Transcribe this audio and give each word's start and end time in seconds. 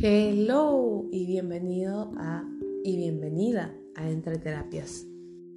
Hello 0.00 1.08
y 1.10 1.26
bienvenido 1.26 2.12
a 2.18 2.44
y 2.84 2.96
bienvenida 2.96 3.74
a 3.96 4.08
Entre 4.08 4.38
Terapias. 4.38 5.04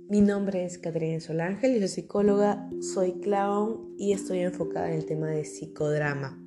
Mi 0.09 0.19
nombre 0.19 0.65
es 0.65 0.79
Caterina 0.79 1.19
Solángel, 1.19 1.73
yo 1.73 1.81
soy 1.81 1.89
psicóloga, 1.89 2.67
soy 2.81 3.19
clown 3.21 3.93
y 3.99 4.13
estoy 4.13 4.39
enfocada 4.39 4.89
en 4.89 4.95
el 4.95 5.05
tema 5.05 5.27
de 5.27 5.45
psicodrama 5.45 6.43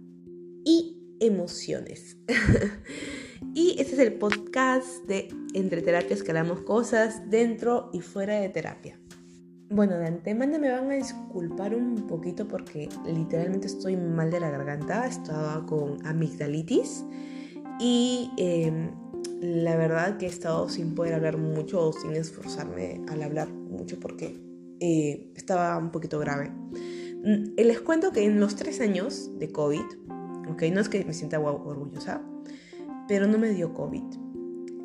y 0.64 1.16
emociones. 1.20 2.16
y 3.54 3.76
este 3.78 3.92
es 3.92 3.98
el 4.00 4.14
podcast 4.14 5.06
de 5.06 5.28
Entre 5.54 5.80
Terapias 5.80 6.24
que 6.24 6.32
hablamos 6.32 6.62
cosas 6.62 7.30
dentro 7.30 7.90
y 7.92 8.00
fuera 8.00 8.40
de 8.40 8.48
terapia. 8.48 8.98
Bueno, 9.70 9.96
de 9.98 10.08
antemano 10.08 10.58
me 10.58 10.72
van 10.72 10.90
a 10.90 10.94
disculpar 10.94 11.76
un 11.76 12.08
poquito 12.08 12.48
porque 12.48 12.88
literalmente 13.06 13.68
estoy 13.68 13.96
mal 13.96 14.32
de 14.32 14.40
la 14.40 14.50
garganta, 14.50 15.06
estaba 15.06 15.64
con 15.64 16.04
amigdalitis 16.04 17.04
y 17.80 18.30
em, 18.36 18.90
la 19.40 19.76
verdad 19.76 20.16
que 20.16 20.26
he 20.26 20.28
estado 20.28 20.68
sin 20.68 20.94
poder 20.94 21.14
hablar 21.14 21.36
mucho 21.36 21.88
o 21.88 21.92
sin 21.92 22.12
esforzarme 22.12 23.02
al 23.08 23.22
hablar 23.22 23.48
mucho 23.48 23.98
porque 24.00 24.40
eh, 24.80 25.32
estaba 25.34 25.76
un 25.76 25.90
poquito 25.90 26.18
grave. 26.18 26.50
Mm, 26.50 27.54
les 27.56 27.80
cuento 27.80 28.12
que 28.12 28.24
en 28.24 28.40
los 28.40 28.56
tres 28.56 28.80
años 28.80 29.30
de 29.38 29.50
COVID, 29.50 29.84
ok, 30.50 30.62
no 30.72 30.80
es 30.80 30.88
que 30.88 31.04
me 31.04 31.12
sienta 31.12 31.40
orgullosa, 31.40 32.22
pero 33.08 33.26
no 33.26 33.38
me 33.38 33.50
dio 33.50 33.74
COVID. 33.74 34.04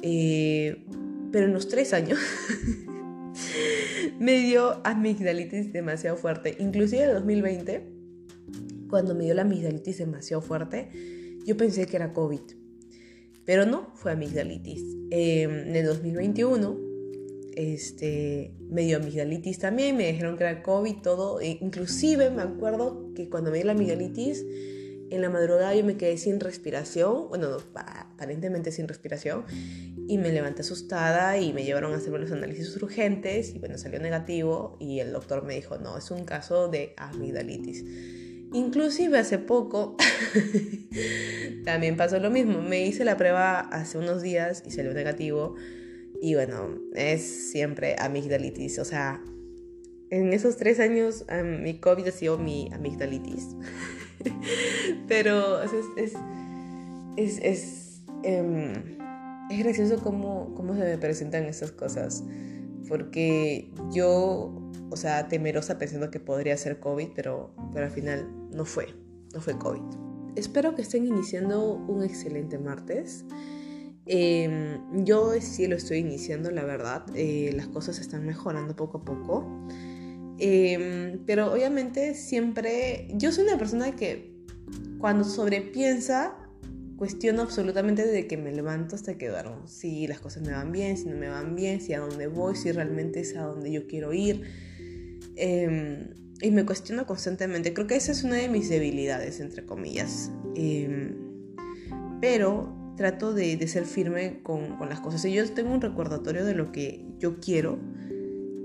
Eh, 0.02 0.86
pero 1.32 1.46
en 1.46 1.54
los 1.54 1.68
tres 1.68 1.94
años 1.94 2.20
me 4.20 4.40
dio 4.40 4.82
amigdalitis 4.84 5.72
demasiado 5.72 6.18
fuerte. 6.18 6.58
Inclusive 6.60 7.04
en 7.04 7.14
2020, 7.14 7.88
cuando 8.90 9.16
me 9.16 9.26
dio 9.26 9.36
la 9.36 9.44
amigdalitis 9.44 10.00
demasiado 10.00 10.42
fuerte, 10.42 10.90
yo 11.46 11.56
pensé 11.56 11.86
que 11.86 11.96
era 11.96 12.14
COVID 12.14 12.59
pero 13.50 13.66
no, 13.66 13.92
fue 13.95 14.11
amigdalitis. 14.11 14.83
Em, 15.09 15.69
en 15.69 15.75
el 15.75 15.88
2021 15.88 16.78
este, 17.56 18.53
me 18.69 18.83
dio 18.83 18.97
amigdalitis 18.97 19.58
también, 19.58 19.97
me 19.97 20.06
dijeron 20.06 20.38
que 20.38 20.44
era 20.44 20.61
COVID, 20.61 20.97
todo. 20.97 21.41
E 21.41 21.58
inclusive 21.59 22.30
me 22.30 22.44
acuerdo 22.44 23.11
que 23.16 23.28
cuando 23.28 23.50
me 23.50 23.58
dio 23.58 23.66
la 23.66 23.72
amigdalitis, 23.72 24.45
en 25.09 25.22
la 25.23 25.31
madrugada 25.31 25.73
yo 25.73 25.83
me 25.83 25.97
quedé 25.97 26.19
sin 26.19 26.39
respiración, 26.39 27.28
bueno, 27.30 27.58
aparentemente 27.73 28.72
sin 28.72 28.88
respiración, 28.88 29.45
y 30.08 30.19
me 30.19 30.31
levanté 30.31 30.61
asustada 30.61 31.39
y 31.39 31.52
me 31.52 31.63
llevaron 31.63 31.94
a 31.94 31.97
hacer 31.97 32.11
los 32.11 32.31
análisis 32.31 32.80
urgentes 32.80 33.56
y 33.56 33.58
bueno, 33.58 33.80
salió 33.80 34.00
negativo 34.00 34.78
y 34.80 35.00
el 35.00 35.11
doctor 35.11 35.44
me 35.44 35.56
dijo, 35.56 35.80
no, 35.80 35.97
es 35.97 36.11
un 36.11 36.23
caso 36.23 36.67
de 36.67 36.94
amigdalitis. 36.97 37.84
Inclusive 38.52 39.17
hace 39.17 39.38
poco 39.38 39.95
también 41.66 41.97
pasó 41.97 42.19
lo 42.19 42.31
mismo. 42.31 42.61
Me 42.61 42.86
hice 42.86 43.06
la 43.06 43.16
prueba 43.16 43.59
hace 43.59 43.97
unos 43.97 44.22
días 44.22 44.64
y 44.66 44.72
salió 44.72 44.94
negativo. 44.94 45.56
Y 46.22 46.36
bueno, 46.36 46.80
es 46.95 47.52
siempre 47.52 47.95
amigdalitis. 48.00 48.80
O 48.80 48.86
sea, 48.86 49.23
en 50.09 50.33
esos 50.33 50.58
tres 50.58 50.80
años 50.80 51.25
mi 51.61 51.80
COVID 51.80 52.08
ha 52.08 52.11
sido 52.11 52.38
mi 52.38 52.69
amigdalitis. 52.73 53.56
Pero 55.08 55.61
es, 55.61 55.72
es, 55.95 56.13
es, 57.17 57.39
es, 57.44 58.02
em, 58.23 58.73
es 59.52 59.59
gracioso 59.59 60.02
cómo, 60.02 60.53
cómo 60.56 60.73
se 60.73 60.81
me 60.81 60.97
presentan 60.97 61.45
estas 61.45 61.72
cosas. 61.72 62.23
Porque 62.88 63.72
yo 63.91 64.69
o 64.92 64.98
sea, 64.98 65.28
temerosa 65.28 65.78
pensando 65.78 66.09
que 66.12 66.20
podría 66.20 66.58
ser 66.58 66.80
COVID, 66.80 67.09
pero, 67.16 67.54
pero 67.73 67.86
al 67.86 67.92
final 67.92 68.28
no 68.52 68.66
fue, 68.66 68.88
no 69.34 69.42
fue 69.42 69.58
COVID. 69.58 69.81
Espero 70.36 70.76
que 70.76 70.81
estén 70.81 71.06
iniciando 71.06 71.73
un 71.73 72.04
excelente 72.04 72.58
martes. 72.58 73.26
Em, 74.06 75.03
yo 75.06 75.34
sí 75.40 75.68
lo 75.68 75.75
estoy 75.75 75.97
iniciando, 75.97 76.50
la 76.52 76.63
verdad. 76.63 77.06
Eh, 77.16 77.52
las 77.56 77.68
cosas 77.68 78.00
están 78.00 78.25
mejorando 78.25 78.75
poco 78.75 79.00
a 79.00 79.06
poco. 79.06 79.68
Em, 80.40 81.19
pero 81.25 81.52
obviamente 81.52 82.16
siempre, 82.16 83.08
yo 83.13 83.31
soy 83.31 83.44
una 83.44 83.58
persona 83.58 83.96
que 83.96 84.34
cuando 84.97 85.24
sobrepiensa, 85.24 86.36
cuestiono 86.97 87.42
absolutamente 87.42 88.06
desde 88.06 88.28
que 88.28 88.38
me 88.38 88.52
levanto 88.52 88.96
hasta 88.96 89.18
que 89.18 89.30
duermo. 89.30 89.68
Si 89.68 90.08
las 90.08 90.19
cosas 90.19 90.44
me 90.44 90.52
van 90.52 90.72
bien, 90.72 90.97
si 90.97 91.08
no 91.08 91.16
me 91.16 91.30
van 91.30 91.56
bien, 91.56 91.81
si 91.81 91.94
a 91.94 92.00
dónde 92.00 92.28
voy, 92.28 92.56
si 92.56 92.72
realmente 92.72 93.22
es 93.22 93.36
a 93.36 93.44
donde 93.44 93.72
yo 93.72 93.88
quiero 93.88 94.13
ir 94.13 94.69
Em, 95.39 96.09
y 96.41 96.51
me 96.51 96.66
cuestiono 96.66 97.05
constantemente. 97.05 97.73
Creo 97.73 97.88
que 97.88 97.95
esa 97.95 98.11
es 98.11 98.23
una 98.23 98.35
de 98.35 98.50
mis 98.50 98.69
debilidades, 98.69 99.39
entre 99.39 99.66
comillas. 99.66 100.31
Em, 100.55 101.16
pero 102.22 102.75
trato 102.97 103.33
de, 103.33 103.66
ser 103.67 103.85
firme 103.85 104.41
con, 104.44 104.77
las 104.89 105.00
cosas. 105.00 105.23
Y 105.25 105.33
yo 105.33 105.50
tengo 105.51 105.73
un 105.73 105.81
recordatorio 105.81 106.44
de 106.44 106.53
lo 106.53 106.72
que 106.73 107.05
yo 107.17 107.39
quiero 107.39 107.79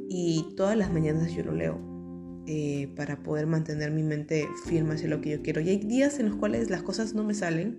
y 0.09 0.55
todas 0.57 0.77
las 0.77 0.93
mañanas 0.93 1.33
yo 1.33 1.45
lo 1.45 1.53
leo 1.53 1.79
eh, 2.47 2.93
para 2.97 3.23
poder 3.23 3.47
mantener 3.47 3.93
mi 3.93 4.03
mente 4.03 4.49
firme 4.67 4.95
hacia 4.95 5.09
lo 5.09 5.21
que 5.21 5.31
yo 5.31 5.43
quiero. 5.43 5.61
Y 5.61 5.69
hay 5.69 5.79
días 5.79 6.19
en 6.19 6.31
los 6.31 6.37
cuales 6.37 6.71
las 6.71 6.83
cosas 6.83 7.15
no 7.15 7.23
me 7.23 7.35
salen 7.35 7.79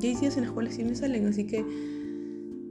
y 0.00 0.08
hay 0.08 0.16
días 0.16 0.36
en 0.36 0.44
los 0.44 0.52
cuales 0.52 0.74
sí 0.74 0.82
me 0.82 0.96
salen. 0.96 1.26
Así 1.26 1.46
que 1.46 1.64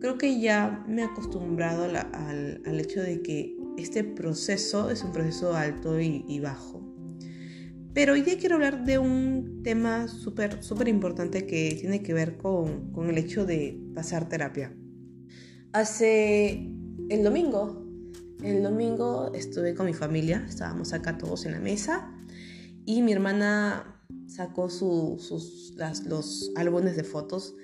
creo 0.02 0.18
que 0.18 0.42
ya 0.42 0.84
me 0.88 1.02
he 1.02 1.06
acostumbrado 1.06 1.86
al, 1.86 2.62
al 2.66 2.80
hecho 2.82 3.02
de 3.02 3.22
que 3.22 3.56
este 3.78 4.04
proceso 4.04 4.90
es 4.90 5.04
un 5.04 5.12
proceso 5.12 5.54
alto 5.56 6.00
y, 6.00 6.40
bajo. 6.40 6.82
Pero 7.94 8.14
hoy 8.14 8.22
día 8.22 8.38
quiero 8.38 8.56
hablar 8.56 8.86
de 8.86 9.00
un 9.00 9.62
tema 9.64 10.08
súper 10.08 10.64
súper 10.64 10.88
importante 10.88 11.46
que 11.46 11.78
tiene 11.80 12.02
que 12.02 12.14
ver 12.14 12.38
con, 12.38 12.92
con 12.92 13.10
el 13.10 13.18
hecho 13.18 13.46
de 13.46 13.78
pasar 13.94 14.30
terapia. 14.30 14.74
Hace 15.74 16.70
el 17.10 17.24
domingo, 17.24 17.86
el 18.44 18.64
domingo 18.64 19.32
estuve 19.34 19.76
con 19.76 19.86
mi 19.86 19.94
familia, 19.94 20.46
estábamos 20.48 20.94
acá 20.94 21.18
todos 21.18 21.46
en 21.46 21.52
la 21.52 21.60
mesa 21.60 22.12
y 22.86 23.02
mi 23.02 23.12
hermana 23.12 24.02
sacó 24.28 24.70
sus, 24.70 25.74
las, 25.76 26.06
los 26.06 26.52
álbumes 26.56 26.96
de 26.96 27.04
fotos, 27.04 27.56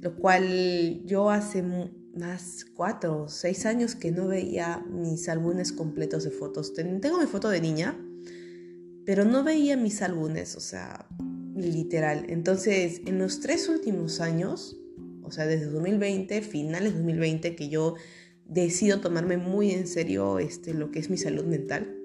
lo 0.00 0.16
cual 0.16 1.02
yo 1.04 1.30
hace 1.30 1.62
más 2.16 2.64
cuatro 2.74 3.22
o 3.22 3.28
seis 3.28 3.66
años 3.66 3.94
que 3.94 4.12
no 4.12 4.28
veía 4.28 4.84
mis 4.90 5.28
álbumes 5.28 5.72
completos 5.72 6.24
de 6.24 6.30
fotos. 6.30 6.74
Tengo 6.74 7.18
mi 7.18 7.26
foto 7.26 7.48
de 7.48 7.60
niña, 7.60 7.98
pero 9.04 9.24
no 9.24 9.44
veía 9.44 9.76
mis 9.76 10.02
álbumes, 10.02 10.56
o 10.56 10.60
sea, 10.60 11.06
literal. 11.56 12.26
Entonces, 12.28 13.02
en 13.06 13.18
los 13.18 13.40
tres 13.40 13.68
últimos 13.68 14.20
años, 14.20 14.76
o 15.22 15.30
sea, 15.30 15.46
desde 15.46 15.66
2020, 15.66 16.42
finales 16.42 16.92
de 16.92 16.98
2020, 16.98 17.56
que 17.56 17.68
yo 17.68 17.94
decido 18.46 19.00
tomarme 19.00 19.36
muy 19.36 19.70
en 19.70 19.86
serio 19.86 20.38
este, 20.38 20.74
lo 20.74 20.90
que 20.90 20.98
es 20.98 21.10
mi 21.10 21.16
salud 21.16 21.44
mental 21.44 21.96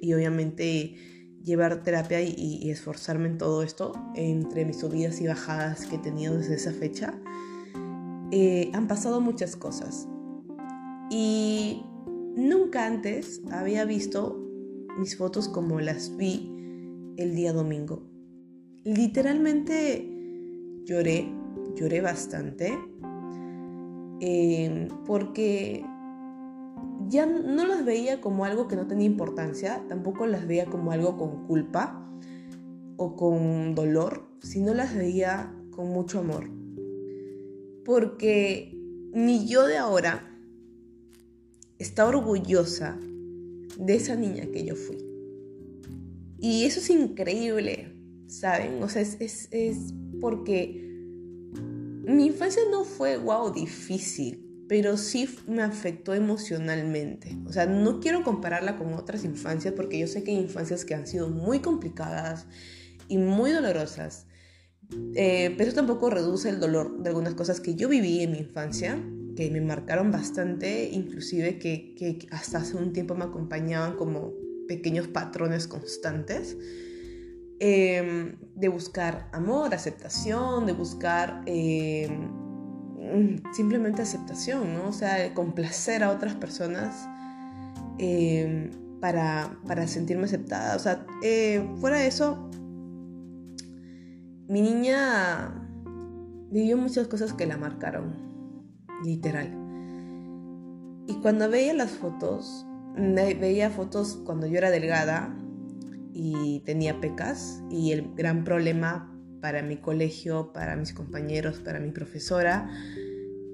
y 0.00 0.14
obviamente 0.14 0.94
llevar 1.42 1.82
terapia 1.82 2.22
y, 2.22 2.34
y 2.36 2.70
esforzarme 2.70 3.28
en 3.28 3.38
todo 3.38 3.62
esto, 3.62 3.92
entre 4.14 4.64
mis 4.64 4.78
subidas 4.78 5.20
y 5.20 5.26
bajadas 5.26 5.86
que 5.86 5.96
he 5.96 5.98
tenido 5.98 6.36
desde 6.36 6.54
esa 6.54 6.72
fecha 6.72 7.18
eh, 8.30 8.70
han 8.74 8.88
pasado 8.88 9.20
muchas 9.20 9.56
cosas. 9.56 10.06
Y 11.10 11.82
nunca 12.36 12.86
antes 12.86 13.42
había 13.50 13.84
visto 13.86 14.44
mis 14.98 15.16
fotos 15.16 15.48
como 15.48 15.80
las 15.80 16.16
vi 16.16 16.52
el 17.16 17.34
día 17.34 17.52
domingo. 17.52 18.02
Literalmente 18.84 20.10
lloré, 20.84 21.32
lloré 21.74 22.00
bastante, 22.02 22.78
em, 24.20 24.88
porque 25.06 25.84
ya 27.08 27.24
no 27.24 27.66
las 27.66 27.84
veía 27.84 28.20
como 28.20 28.44
algo 28.44 28.68
que 28.68 28.76
no 28.76 28.86
tenía 28.86 29.06
importancia, 29.06 29.84
tampoco 29.88 30.26
las 30.26 30.46
veía 30.46 30.66
como 30.66 30.92
algo 30.92 31.16
con 31.16 31.46
culpa 31.46 32.04
o 32.98 33.16
con 33.16 33.74
dolor, 33.74 34.28
sino 34.40 34.74
las 34.74 34.94
veía 34.94 35.54
con 35.70 35.88
mucho 35.88 36.18
amor 36.18 36.57
porque 37.88 38.70
mi 39.14 39.48
yo 39.48 39.66
de 39.66 39.78
ahora 39.78 40.30
está 41.78 42.06
orgullosa 42.06 43.00
de 43.78 43.94
esa 43.94 44.14
niña 44.14 44.44
que 44.52 44.62
yo 44.62 44.76
fui. 44.76 44.98
Y 46.38 46.64
eso 46.64 46.80
es 46.80 46.90
increíble, 46.90 47.96
¿saben? 48.26 48.82
O 48.82 48.90
sea, 48.90 49.00
es, 49.00 49.48
porque 50.20 50.84
mi 52.04 52.26
infancia 52.26 52.60
no 52.70 52.84
fue, 52.84 53.16
wow, 53.16 53.54
difícil, 53.54 54.66
pero 54.68 54.98
sí 54.98 55.26
me 55.46 55.62
afectó 55.62 56.12
emocionalmente. 56.12 57.38
O 57.46 57.54
sea, 57.54 57.64
no 57.64 58.00
quiero 58.00 58.22
compararla 58.22 58.76
con 58.76 58.92
otras 58.92 59.24
infancias 59.24 59.72
porque 59.72 59.98
yo 59.98 60.06
sé 60.08 60.22
que 60.24 60.32
hay 60.32 60.36
infancias 60.36 60.84
que 60.84 60.94
han 60.94 61.06
sido 61.06 61.30
muy 61.30 61.60
complicadas 61.60 62.48
y 63.08 63.16
muy 63.16 63.50
dolorosas. 63.50 64.26
Eh, 65.14 65.54
pero 65.58 65.72
tampoco 65.74 66.10
reduce 66.10 66.48
el 66.48 66.60
dolor 66.60 67.02
de 67.02 67.10
algunas 67.10 67.34
cosas 67.34 67.60
que 67.60 67.74
yo 67.74 67.88
viví 67.88 68.22
en 68.22 68.32
mi 68.32 68.38
infancia, 68.38 69.02
que 69.36 69.50
me 69.50 69.60
marcaron 69.60 70.10
bastante, 70.10 70.90
inclusive 70.92 71.58
que, 71.58 71.94
que 71.94 72.26
hasta 72.30 72.58
hace 72.58 72.76
un 72.76 72.92
tiempo 72.92 73.14
me 73.14 73.24
acompañaban 73.24 73.96
como 73.96 74.32
pequeños 74.66 75.08
patrones 75.08 75.66
constantes. 75.68 76.56
Em, 77.60 78.36
de 78.54 78.68
buscar 78.68 79.28
amor, 79.32 79.74
aceptación, 79.74 80.64
de 80.64 80.72
buscar 80.72 81.42
em, 81.46 82.30
simplemente 83.52 84.02
aceptación, 84.02 84.74
¿no? 84.74 84.88
O 84.88 84.92
sea, 84.92 85.34
complacer 85.34 86.04
a 86.04 86.10
otras 86.12 86.34
personas 86.36 87.08
em, 87.98 88.70
para, 89.00 89.50
sentirme 89.88 90.24
aceptada. 90.24 90.76
O 90.76 90.78
sea, 90.78 91.04
eh, 91.24 91.68
fuera 91.80 91.98
de 91.98 92.06
eso, 92.06 92.48
mi 94.48 94.62
niña 94.62 95.52
vivió 96.50 96.76
muchas 96.78 97.06
cosas 97.06 97.34
que 97.34 97.46
la 97.46 97.58
marcaron, 97.58 98.16
literal. 99.04 99.48
Y 101.06 101.14
cuando 101.20 101.48
veía 101.50 101.74
las 101.74 101.92
fotos, 101.92 102.66
veía 102.96 103.70
fotos 103.70 104.20
cuando 104.24 104.46
yo 104.46 104.58
era 104.58 104.70
delgada 104.70 105.36
y 106.12 106.60
tenía 106.60 107.00
pecas 107.00 107.62
y 107.70 107.92
el 107.92 108.14
gran 108.14 108.44
problema 108.44 109.14
para 109.40 109.62
mi 109.62 109.76
colegio, 109.76 110.52
para 110.52 110.76
mis 110.76 110.92
compañeros, 110.92 111.58
para 111.60 111.78
mi 111.78 111.90
profesora, 111.90 112.70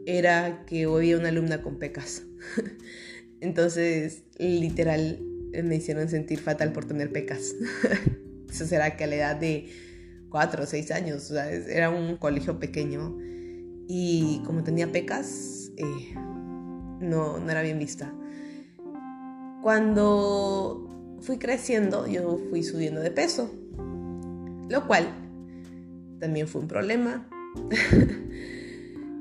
era 0.06 0.64
que 0.64 0.84
había 0.84 1.18
una 1.18 1.28
alumna 1.28 1.60
con 1.60 1.78
pecas. 1.78 2.22
Entonces, 3.40 4.22
literal, 4.38 5.20
me 5.62 5.76
hicieron 5.76 6.08
sentir 6.08 6.38
fatal 6.38 6.72
por 6.72 6.84
tener 6.84 7.10
pecas. 7.10 7.54
Eso 8.48 8.66
será 8.66 8.96
que 8.96 9.04
a 9.04 9.06
la 9.08 9.16
edad 9.16 9.36
de 9.36 9.68
4 10.30 10.62
o 10.62 10.66
6 10.66 10.90
años, 10.90 11.30
o 11.30 11.34
sea, 11.34 11.50
era 11.50 11.90
un 11.90 12.16
colegio 12.16 12.58
pequeño 12.58 13.16
y 13.86 14.42
como 14.44 14.62
tenía 14.62 14.90
pecas, 14.90 15.70
eh, 15.76 16.14
no, 17.00 17.38
no 17.38 17.50
era 17.50 17.62
bien 17.62 17.78
vista. 17.78 18.12
Cuando 19.62 21.16
fui 21.20 21.38
creciendo, 21.38 22.06
yo 22.06 22.38
fui 22.50 22.62
subiendo 22.62 23.00
de 23.00 23.10
peso, 23.10 23.50
lo 24.68 24.86
cual 24.86 25.08
también 26.20 26.48
fue 26.48 26.60
un 26.62 26.68
problema. 26.68 27.28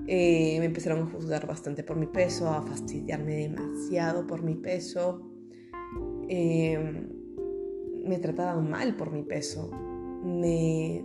Eh, 0.05 0.57
me 0.59 0.65
empezaron 0.65 1.03
a 1.03 1.05
juzgar 1.05 1.47
bastante 1.47 1.81
por 1.81 1.95
mi 1.95 2.07
peso, 2.07 2.49
a 2.49 2.61
fastidiarme 2.61 3.47
demasiado 3.47 4.27
por 4.27 4.43
mi 4.43 4.53
peso. 4.53 5.31
Eh, 6.27 7.07
me 8.03 8.19
trataban 8.19 8.69
mal 8.69 8.97
por 8.97 9.11
mi 9.11 9.23
peso. 9.23 9.71
Me, 10.23 11.03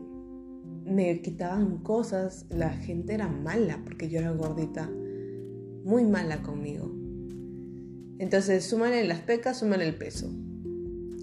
me 0.84 1.20
quitaban 1.20 1.78
cosas. 1.78 2.46
La 2.50 2.70
gente 2.70 3.14
era 3.14 3.28
mala 3.28 3.82
porque 3.84 4.08
yo 4.08 4.20
era 4.20 4.30
gordita. 4.30 4.88
Muy 5.84 6.04
mala 6.04 6.42
conmigo. 6.42 6.94
Entonces, 8.18 8.64
súmale 8.64 9.04
las 9.06 9.20
pecas, 9.20 9.58
súmale 9.58 9.86
el 9.86 9.94
peso. 9.94 10.32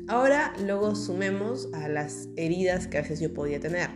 Ahora, 0.08 0.54
luego 0.64 0.96
sumemos 0.96 1.70
a 1.74 1.90
las 1.90 2.30
heridas 2.36 2.88
que 2.88 3.00
a 3.00 3.02
veces 3.02 3.20
yo 3.20 3.34
podía 3.34 3.60
tener. 3.60 3.90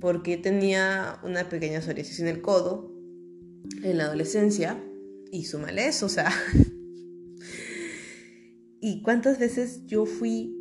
Porque 0.00 0.36
tenía 0.36 1.18
una 1.22 1.48
pequeña 1.48 1.80
psoriasis 1.80 2.20
en 2.20 2.28
el 2.28 2.40
codo 2.40 2.94
en 3.82 3.98
la 3.98 4.04
adolescencia. 4.04 4.82
Y 5.30 5.44
súmale 5.44 5.86
eso, 5.88 6.06
o 6.06 6.08
sea. 6.08 6.30
¿Y 8.80 9.02
cuántas 9.02 9.38
veces 9.38 9.84
yo 9.86 10.06
fui 10.06 10.56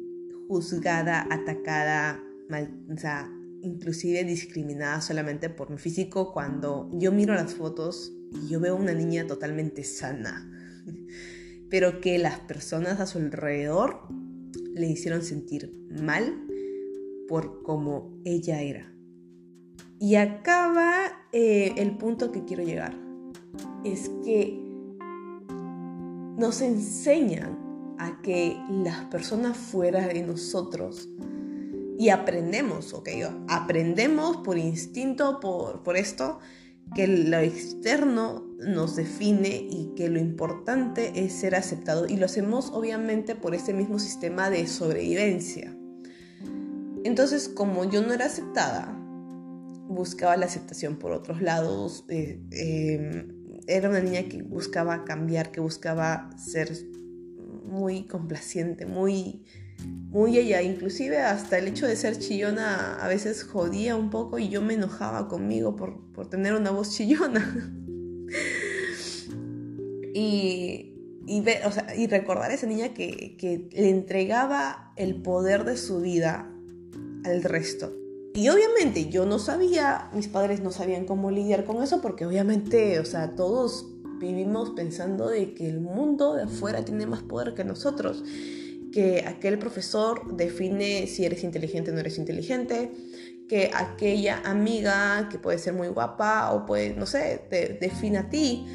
juzgada, 0.48 1.27
atacada, 1.30 2.24
o 2.61 2.97
sea, 2.97 3.29
inclusive 3.61 4.23
discriminada 4.23 5.01
solamente 5.01 5.50
por 5.50 5.69
mi 5.69 5.77
físico 5.77 6.33
cuando 6.33 6.89
yo 6.94 7.11
miro 7.11 7.33
las 7.33 7.53
fotos 7.53 8.13
y 8.31 8.50
yo 8.50 8.59
veo 8.59 8.75
una 8.75 8.94
niña 8.94 9.25
totalmente 9.27 9.83
sana? 9.83 10.50
pero 11.73 12.01
que 12.01 12.19
las 12.19 12.39
personas 12.39 13.00
a 13.00 13.07
su 13.07 13.17
alrededor 13.17 14.01
le 14.75 14.85
hicieron 14.85 15.23
sentir 15.23 15.73
mal 15.89 16.45
por 17.27 17.63
cómo 17.63 18.15
ella 18.25 18.61
era. 18.61 18.94
Y 20.00 20.13
acaba 20.13 21.27
eh, 21.31 21.73
el 21.77 21.97
punto 21.97 22.31
que 22.31 22.45
quiero 22.45 22.61
llegar. 22.61 22.95
Es 23.83 24.07
que 24.23 24.59
nos 26.38 26.61
enseñan 26.61 27.57
a 27.97 28.21
que 28.21 28.55
las 28.69 29.05
personas 29.05 29.57
fuera 29.57 30.07
de 30.07 30.21
nosotros 30.21 31.09
y 31.97 32.09
aprendemos, 32.09 32.93
ok, 32.93 33.09
aprendemos 33.47 34.37
por 34.37 34.57
instinto, 34.57 35.39
por, 35.39 35.83
por 35.83 35.97
esto, 35.97 36.39
que 36.95 37.07
lo 37.07 37.39
externo 37.39 38.45
nos 38.59 38.95
define 38.95 39.67
y 39.69 39.93
que 39.95 40.09
lo 40.09 40.19
importante 40.19 41.23
es 41.23 41.33
ser 41.33 41.55
aceptado 41.55 42.07
y 42.07 42.17
lo 42.17 42.25
hacemos 42.25 42.71
obviamente 42.71 43.35
por 43.35 43.55
ese 43.55 43.73
mismo 43.73 43.99
sistema 43.99 44.49
de 44.49 44.67
sobrevivencia. 44.67 45.75
Entonces, 47.03 47.49
como 47.49 47.89
yo 47.89 48.01
no 48.01 48.13
era 48.13 48.25
aceptada, 48.25 48.97
buscaba 49.87 50.37
la 50.37 50.45
aceptación 50.45 50.97
por 50.97 51.11
otros 51.11 51.41
lados, 51.41 52.05
eh, 52.09 52.39
em, 52.51 53.43
era 53.67 53.89
una 53.89 53.99
niña 53.99 54.23
que 54.23 54.41
buscaba 54.41 55.03
cambiar, 55.03 55.51
que 55.51 55.59
buscaba 55.61 56.29
ser 56.37 56.71
muy 57.65 58.07
complaciente, 58.07 58.85
muy 58.85 59.43
muy 60.13 60.38
ella, 60.38 60.62
inclusive 60.62 61.18
hasta 61.18 61.57
el 61.57 61.68
hecho 61.68 61.88
de 61.88 61.95
ser 61.95 62.19
chillona 62.19 63.03
a 63.03 63.07
veces 63.07 63.44
jodía 63.44 63.95
un 63.95 64.12
poco 64.12 64.38
y 64.38 64.47
yo 64.47 64.62
me 64.62 64.75
enojaba 64.75 65.27
conmigo 65.27 65.75
por, 65.75 66.30
tener 66.30 66.53
una 66.53 66.69
voz 66.69 66.91
chillona. 66.91 67.75
y, 70.13 70.94
y, 71.25 72.07
recordar 72.07 72.51
a 72.51 72.53
esa 72.53 72.68
niña 72.68 72.94
que, 72.94 73.35
que 73.39 73.69
le 73.71 73.89
entregaba 73.89 74.94
el 74.97 75.21
poder 75.24 75.63
de 75.63 75.77
su 75.77 76.01
vida 76.01 76.47
al 77.25 77.44
resto. 77.44 77.91
Y 78.36 78.50
obviamente 78.50 79.09
yo 79.09 79.25
no 79.25 79.39
sabía, 79.39 80.09
mis 80.13 80.27
padres 80.27 80.62
no 80.62 80.71
sabían 80.71 81.06
cómo 81.06 81.31
lidiar 81.31 81.65
con 81.65 81.81
eso 81.81 82.01
porque 82.01 82.27
obviamente, 82.27 83.00
o 83.00 83.06
sea, 83.06 83.36
todos 83.36 83.88
vivimos 84.19 84.71
pensando 84.71 85.27
de 85.27 85.56
que 85.56 85.68
el 85.69 85.81
mundo 85.81 86.36
de 86.36 86.44
afuera 86.44 86.86
tiene 86.86 87.07
más 87.07 87.24
poder 87.24 87.56
que 87.56 87.63
nosotros 87.63 88.24
que 88.93 89.25
aquel 89.27 89.57
profesor 89.57 90.37
define 90.37 91.07
si 91.07 91.25
eres 91.25 91.43
inteligente 91.43 91.89
o 91.89 91.93
no 91.93 91.99
eres 91.99 92.19
inteligente, 92.19 92.91
que 93.49 93.71
aquella 93.73 94.41
amiga 94.45 95.27
que 95.29 95.39
puede 95.39 95.57
ser 95.57 95.73
muy 95.73 95.87
guapa 95.87 96.51
o 96.51 96.65
puede, 96.65 96.93
no 96.93 97.05
sé, 97.07 97.45
te 97.49 97.77
define 97.81 98.19
a 98.19 98.29
ti, 98.29 98.65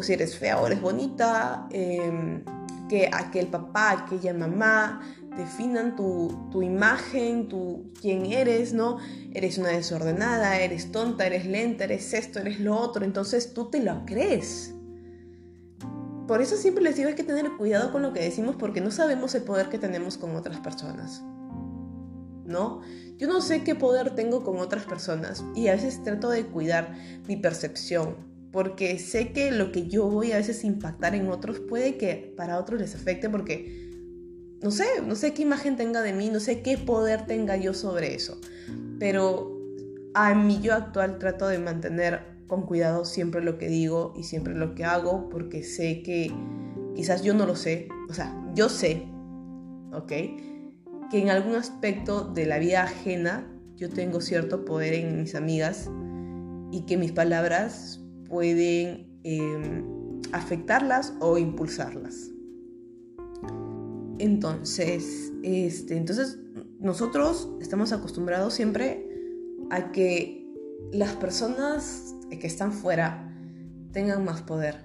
si 0.00 0.12
eres 0.12 0.36
fea 0.36 0.60
o 0.60 0.66
eres 0.66 0.80
bonita, 0.80 1.66
em, 1.70 2.44
que 2.88 3.08
aquel 3.12 3.48
papá, 3.48 3.90
aquella 3.92 4.34
mamá 4.34 5.00
definan 5.36 5.96
tu, 5.96 6.48
tu 6.50 6.62
imagen, 6.62 7.48
tu 7.48 7.90
quién 8.00 8.26
eres, 8.26 8.74
¿no? 8.74 8.98
Eres 9.32 9.56
una 9.58 9.70
desordenada, 9.70 10.60
eres 10.60 10.92
tonta, 10.92 11.26
eres 11.26 11.46
lenta, 11.46 11.84
eres 11.84 12.12
esto, 12.12 12.38
eres 12.38 12.60
lo 12.60 12.76
otro, 12.76 13.04
entonces 13.04 13.54
tú 13.54 13.70
te 13.70 13.80
lo 13.80 14.04
crees. 14.04 14.74
Por 16.32 16.40
eso 16.40 16.56
siempre 16.56 16.82
les 16.82 16.96
digo 16.96 17.10
hay 17.10 17.14
que 17.14 17.24
tener 17.24 17.58
cuidado 17.58 17.92
con 17.92 18.00
lo 18.00 18.14
que 18.14 18.20
decimos 18.20 18.56
porque 18.58 18.80
no 18.80 18.90
sabemos 18.90 19.34
el 19.34 19.42
poder 19.42 19.68
que 19.68 19.76
tenemos 19.76 20.16
con 20.16 20.34
otras 20.34 20.60
personas. 20.60 21.20
¿No? 22.46 22.80
Yo 23.18 23.28
no 23.28 23.42
sé 23.42 23.64
qué 23.64 23.74
poder 23.74 24.14
tengo 24.14 24.42
con 24.42 24.56
otras 24.56 24.86
personas 24.86 25.44
y 25.54 25.68
a 25.68 25.74
veces 25.74 26.02
trato 26.02 26.30
de 26.30 26.46
cuidar 26.46 26.96
mi 27.28 27.36
percepción 27.36 28.16
porque 28.50 28.98
sé 28.98 29.34
que 29.34 29.50
lo 29.50 29.72
que 29.72 29.88
yo 29.88 30.08
voy 30.08 30.32
a 30.32 30.38
veces 30.38 30.64
impactar 30.64 31.14
en 31.14 31.28
otros 31.28 31.60
puede 31.60 31.98
que 31.98 32.32
para 32.34 32.58
otros 32.58 32.80
les 32.80 32.94
afecte 32.94 33.28
porque 33.28 33.90
no 34.62 34.70
sé, 34.70 34.86
no 35.06 35.16
sé 35.16 35.34
qué 35.34 35.42
imagen 35.42 35.76
tenga 35.76 36.00
de 36.00 36.14
mí, 36.14 36.30
no 36.30 36.40
sé 36.40 36.62
qué 36.62 36.78
poder 36.78 37.26
tenga 37.26 37.58
yo 37.58 37.74
sobre 37.74 38.14
eso. 38.14 38.40
Pero 38.98 39.60
a 40.14 40.34
mí 40.34 40.60
yo 40.62 40.72
actual 40.72 41.18
trato 41.18 41.46
de 41.46 41.58
mantener 41.58 42.31
con 42.52 42.66
cuidado 42.66 43.06
siempre 43.06 43.42
lo 43.42 43.56
que 43.56 43.66
digo 43.66 44.12
y 44.14 44.24
siempre 44.24 44.54
lo 44.54 44.74
que 44.74 44.84
hago 44.84 45.30
porque 45.30 45.62
sé 45.62 46.02
que 46.02 46.30
quizás 46.94 47.22
yo 47.22 47.32
no 47.32 47.46
lo 47.46 47.56
sé, 47.56 47.88
o 48.10 48.12
sea, 48.12 48.38
yo 48.54 48.68
sé, 48.68 49.06
¿ok? 49.94 50.12
Que 51.10 51.18
en 51.18 51.30
algún 51.30 51.54
aspecto 51.54 52.24
de 52.24 52.44
la 52.44 52.58
vida 52.58 52.82
ajena 52.82 53.50
yo 53.76 53.88
tengo 53.88 54.20
cierto 54.20 54.66
poder 54.66 54.92
en 54.92 55.22
mis 55.22 55.34
amigas 55.34 55.88
y 56.70 56.82
que 56.82 56.98
mis 56.98 57.10
palabras 57.10 58.04
pueden 58.28 59.18
em, 59.24 60.20
afectarlas 60.32 61.14
o 61.20 61.38
impulsarlas. 61.38 62.32
Entonces, 64.18 65.32
este, 65.42 65.96
entonces 65.96 66.38
nosotros 66.80 67.48
estamos 67.62 67.94
acostumbrados 67.94 68.52
siempre 68.52 69.08
a 69.70 69.90
que 69.90 70.46
las 70.92 71.16
personas 71.16 72.14
que 72.38 72.46
están 72.46 72.72
fuera 72.72 73.28
tengan 73.92 74.24
más 74.24 74.42
poder 74.42 74.82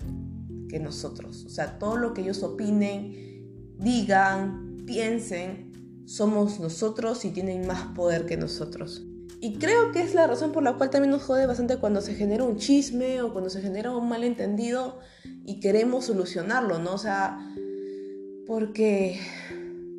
que 0.69 0.79
nosotros. 0.79 1.45
O 1.45 1.49
sea, 1.49 1.79
todo 1.79 1.97
lo 1.97 2.13
que 2.13 2.21
ellos 2.21 2.43
opinen, 2.43 3.75
digan, 3.79 4.83
piensen, 4.85 6.03
somos 6.05 6.59
nosotros 6.59 7.25
y 7.25 7.31
tienen 7.31 7.67
más 7.67 7.93
poder 7.95 8.25
que 8.25 8.37
nosotros. 8.37 9.03
Y 9.39 9.57
creo 9.57 9.91
que 9.91 10.01
es 10.01 10.15
la 10.15 10.25
razón 10.25 10.51
por 10.51 10.63
la 10.63 10.73
cual 10.77 10.89
también 10.89 11.11
nos 11.11 11.23
jode 11.23 11.45
bastante 11.45 11.77
cuando 11.77 12.01
se 12.01 12.15
genera 12.15 12.43
un 12.43 12.57
chisme 12.57 13.21
o 13.21 13.31
cuando 13.31 13.49
se 13.49 13.61
genera 13.61 13.95
un 13.95 14.09
malentendido 14.09 14.99
y 15.45 15.59
queremos 15.59 16.05
solucionarlo, 16.05 16.79
¿no? 16.79 16.95
O 16.95 16.97
sea, 16.97 17.37
porque, 18.47 19.19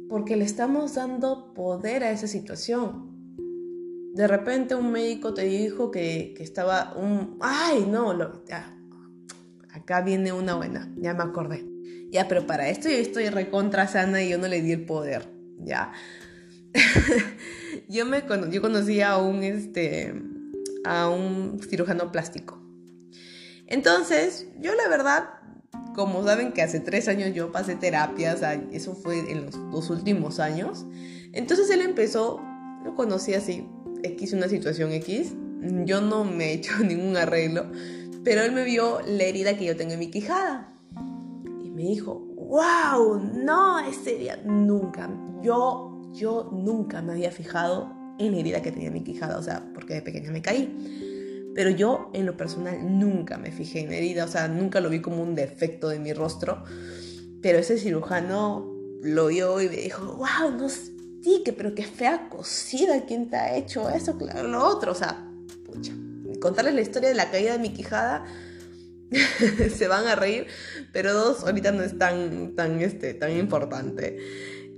porque 0.09 0.37
le 0.37 0.45
estamos 0.45 0.95
dando 0.95 1.55
poder 1.55 2.03
a 2.03 2.11
esa 2.11 2.27
situación 2.27 3.08
de 4.19 4.27
repente 4.27 4.75
un 4.75 4.91
médico 4.91 5.33
te 5.33 5.45
dijo 5.45 5.93
que, 5.93 6.35
estaba 6.41 6.93
un... 6.97 7.39
¡Ay, 7.41 7.87
no! 7.89 8.13
Lo, 8.13 8.43
acá 9.73 10.01
viene 10.01 10.33
una 10.33 10.57
buena, 10.57 10.93
ya 10.97 11.15
me 11.15 11.23
acordé. 11.23 11.65
Ya, 12.11 12.27
pero 12.27 12.45
para 12.45 12.69
esto 12.69 12.89
yo 12.89 12.97
estoy 12.97 13.29
recontra 13.29 13.87
sana 13.87 14.21
y 14.21 14.31
yo 14.31 14.39
no 14.39 14.49
le 14.49 14.61
di 14.61 14.73
el 14.73 14.85
poder, 14.85 15.31
¿ya? 15.61 15.93
yo, 17.89 18.07
me, 18.07 18.25
yo 18.51 18.61
conocí 18.61 19.03
a 19.03 19.19
un, 19.19 19.45
este, 19.45 20.21
a 20.85 21.09
un 21.09 21.61
cirujano 21.63 22.11
plástico. 22.11 22.61
Entonces, 23.69 24.49
yo 24.59 24.75
la 24.75 24.89
verdad, 24.89 25.29
como 25.95 26.25
saben 26.25 26.51
que 26.51 26.63
hace 26.63 26.81
tres 26.81 27.07
años 27.07 27.35
yo 27.35 27.53
pasé 27.53 27.77
terapias, 27.77 28.41
eso 28.73 28.97
fue 28.97 29.31
en 29.31 29.47
los 29.47 29.71
dos 29.71 29.91
últimos 29.91 30.41
años, 30.41 30.87
entonces 31.33 31.71
él 31.71 31.83
empezó, 31.83 32.41
lo 32.83 32.97
conocí 32.97 33.35
así, 33.35 33.65
X, 34.03 34.33
una 34.33 34.49
situación 34.49 34.93
X, 34.93 35.35
yo 35.85 36.01
no 36.01 36.25
me 36.25 36.47
he 36.47 36.53
hecho 36.55 36.79
ningún 36.85 37.17
arreglo, 37.17 37.67
pero 38.25 38.43
él 38.43 38.53
me 38.53 38.65
vio 38.65 39.01
la 39.07 39.25
herida 39.25 39.57
que 39.57 39.65
yo 39.65 39.77
tengo 39.77 39.93
en 39.93 39.99
mi 39.99 40.11
quijada 40.11 40.73
y 41.65 41.71
me 41.71 41.83
dijo, 41.83 42.15
wow, 42.37 43.19
no, 43.19 43.79
ese 43.81 44.17
día 44.17 44.41
nunca, 44.45 45.11
yo, 45.43 46.11
yo 46.13 46.51
nunca 46.53 47.03
me 47.03 47.13
había 47.13 47.31
fijado 47.31 47.93
en 48.19 48.33
la 48.33 48.39
herida 48.39 48.63
que 48.63 48.73
tenía 48.73 48.89
en 48.89 48.95
mi 48.95 49.05
quijada, 49.05 49.39
o 49.39 49.43
sea, 49.43 49.65
porque 49.75 49.95
de 49.95 50.03
pequeña 50.03 50.31
me 50.31 50.43
caí. 50.43 51.53
Pero 51.55 51.71
yo 51.71 52.11
en 52.13 52.27
lo 52.27 52.37
personal 52.37 52.99
nunca 52.99 53.37
me 53.37 53.51
fijé 53.51 53.81
en 53.81 53.91
la 53.91 53.97
herida, 53.97 54.25
o 54.25 54.29
sea, 54.29 54.49
nunca 54.49 54.81
lo 54.81 54.91
vi 54.91 55.01
como 55.01 55.23
un 55.23 55.35
defecto 55.35 55.89
de 55.89 55.99
mi 55.99 56.13
rostro. 56.13 56.63
Pero 57.43 57.59
ese 57.59 57.79
cirujano 57.79 58.73
lo 59.03 59.27
vio 59.29 59.61
y 59.61 59.69
me 59.69 59.77
dijo, 59.77 60.17
wow, 60.17 60.57
sí, 61.23 61.43
que, 61.45 61.53
pero 61.53 61.75
qué 61.75 61.85
fea 61.85 62.29
cosida, 62.29 63.05
¿quién 63.07 63.31
te 63.31 63.37
ha 63.37 63.57
hecho 63.57 63.89
eso? 63.91 64.17
Claro, 64.19 64.49
lo 64.49 64.65
otro, 64.65 64.93
o 64.93 64.95
sea, 64.95 65.27
pucha. 65.65 65.93
Contarles 66.41 66.75
la 66.75 66.81
historia 66.83 67.09
de 67.09 67.15
la 67.15 67.31
caída 67.31 67.53
de 67.53 67.59
mi 67.59 67.71
quijada, 67.71 68.25
se 69.77 69.89
van 69.89 70.07
a 70.07 70.15
reír, 70.15 70.47
pero 70.93 71.15
dos, 71.15 71.43
ahorita 71.43 71.73
no 71.73 71.83
es 71.83 71.99
tan, 71.99 72.55
tan, 72.55 72.81
este, 72.81 73.15
tan 73.15 73.37
importante. 73.37 74.19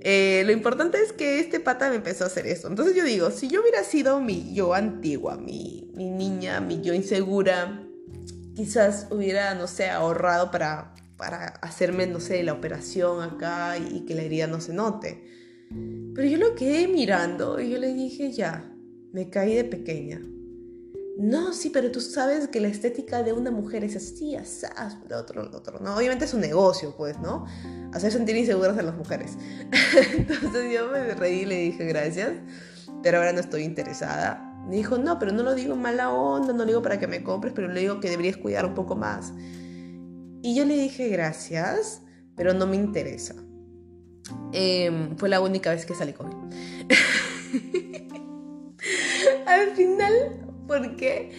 Eh, 0.03 0.43
lo 0.47 0.53
importante 0.53 0.99
es 1.03 1.13
que 1.13 1.41
este 1.41 1.61
pata 1.61 1.91
me 1.91 1.97
empezó 1.97 2.25
a 2.25 2.29
hacer 2.29 2.47
eso. 2.47 2.69
Entonces 2.69 2.97
yo 2.97 3.05
digo, 3.05 3.31
si 3.31 3.49
yo 3.49 3.61
hubiera 3.61 3.85
sido 3.85 4.21
mi 4.21 4.55
yo 4.55 4.73
antigua, 4.75 5.37
mi, 5.37 5.91
mi 5.95 6.11
niña, 6.11 6.61
mi 6.61 6.81
yo 6.81 6.95
insegura, 6.95 7.87
quizás 8.55 9.09
hubiera, 9.11 9.55
no 9.55 9.67
sé, 9.67 9.91
ahorrado 9.91 10.51
para, 10.51 10.95
para 11.17 11.47
hacerme, 11.47 12.07
no 12.07 12.21
sé, 12.21 12.43
la 12.43 12.55
operación 12.55 13.23
acá 13.23 13.77
y 13.77 14.07
que 14.07 14.15
la 14.15 14.23
herida 14.23 14.47
no 14.47 14.61
se 14.61 14.73
note. 14.73 15.23
Pero 16.21 16.33
yo 16.33 16.37
lo 16.37 16.55
quedé 16.55 16.87
mirando 16.87 17.59
y 17.59 17.71
yo 17.71 17.79
le 17.79 17.95
dije, 17.95 18.31
ya, 18.31 18.71
me 19.11 19.31
caí 19.31 19.55
de 19.55 19.65
pequeña. 19.65 20.21
No, 21.17 21.55
sí, 21.55 21.71
pero 21.71 21.91
tú 21.91 22.03
sabes 22.03 22.47
que 22.49 22.61
la 22.61 22.69
estética 22.69 23.23
de 23.23 23.33
una 23.33 23.50
mujer 23.50 23.85
es 23.85 23.97
así, 23.97 24.37
de 25.09 25.15
otro, 25.15 25.50
otro. 25.50 25.81
No, 25.81 25.97
obviamente 25.97 26.27
es 26.27 26.35
un 26.35 26.43
negocio, 26.43 26.95
pues, 26.95 27.19
¿no? 27.21 27.47
Hacer 27.95 28.12
sentir 28.12 28.37
inseguras 28.37 28.77
a 28.77 28.83
las 28.83 28.97
mujeres. 28.97 29.39
Entonces 30.19 30.71
yo 30.71 30.91
me 30.91 31.15
reí 31.15 31.41
y 31.41 31.47
le 31.47 31.57
dije 31.57 31.87
gracias, 31.87 32.33
pero 33.03 33.17
ahora 33.17 33.33
no 33.33 33.41
estoy 33.41 33.62
interesada. 33.62 34.62
Me 34.69 34.77
dijo, 34.77 34.99
no, 34.99 35.19
pero 35.19 35.33
no 35.33 35.43
lo 35.43 35.55
digo 35.55 35.75
mala 35.75 36.12
onda, 36.12 36.53
no 36.53 36.59
lo 36.59 36.67
digo 36.67 36.83
para 36.83 36.99
que 36.99 37.07
me 37.07 37.25
compres, 37.25 37.55
pero 37.57 37.69
le 37.69 37.81
digo 37.81 37.99
que 37.99 38.11
deberías 38.11 38.37
cuidar 38.37 38.67
un 38.67 38.75
poco 38.75 38.95
más. 38.95 39.33
Y 40.43 40.55
yo 40.55 40.67
le 40.67 40.77
dije 40.77 41.09
gracias, 41.09 42.03
pero 42.37 42.53
no 42.53 42.67
me 42.67 42.77
interesa. 42.77 43.37
Em, 44.53 45.17
fue 45.17 45.29
la 45.29 45.41
única 45.41 45.71
vez 45.71 45.87
que 45.87 45.95
salí 45.95 46.12
con 46.12 46.31
él. 46.31 46.37
Al 49.47 49.71
final 49.77 50.41
¿Por 50.71 50.95
qué? 50.95 51.33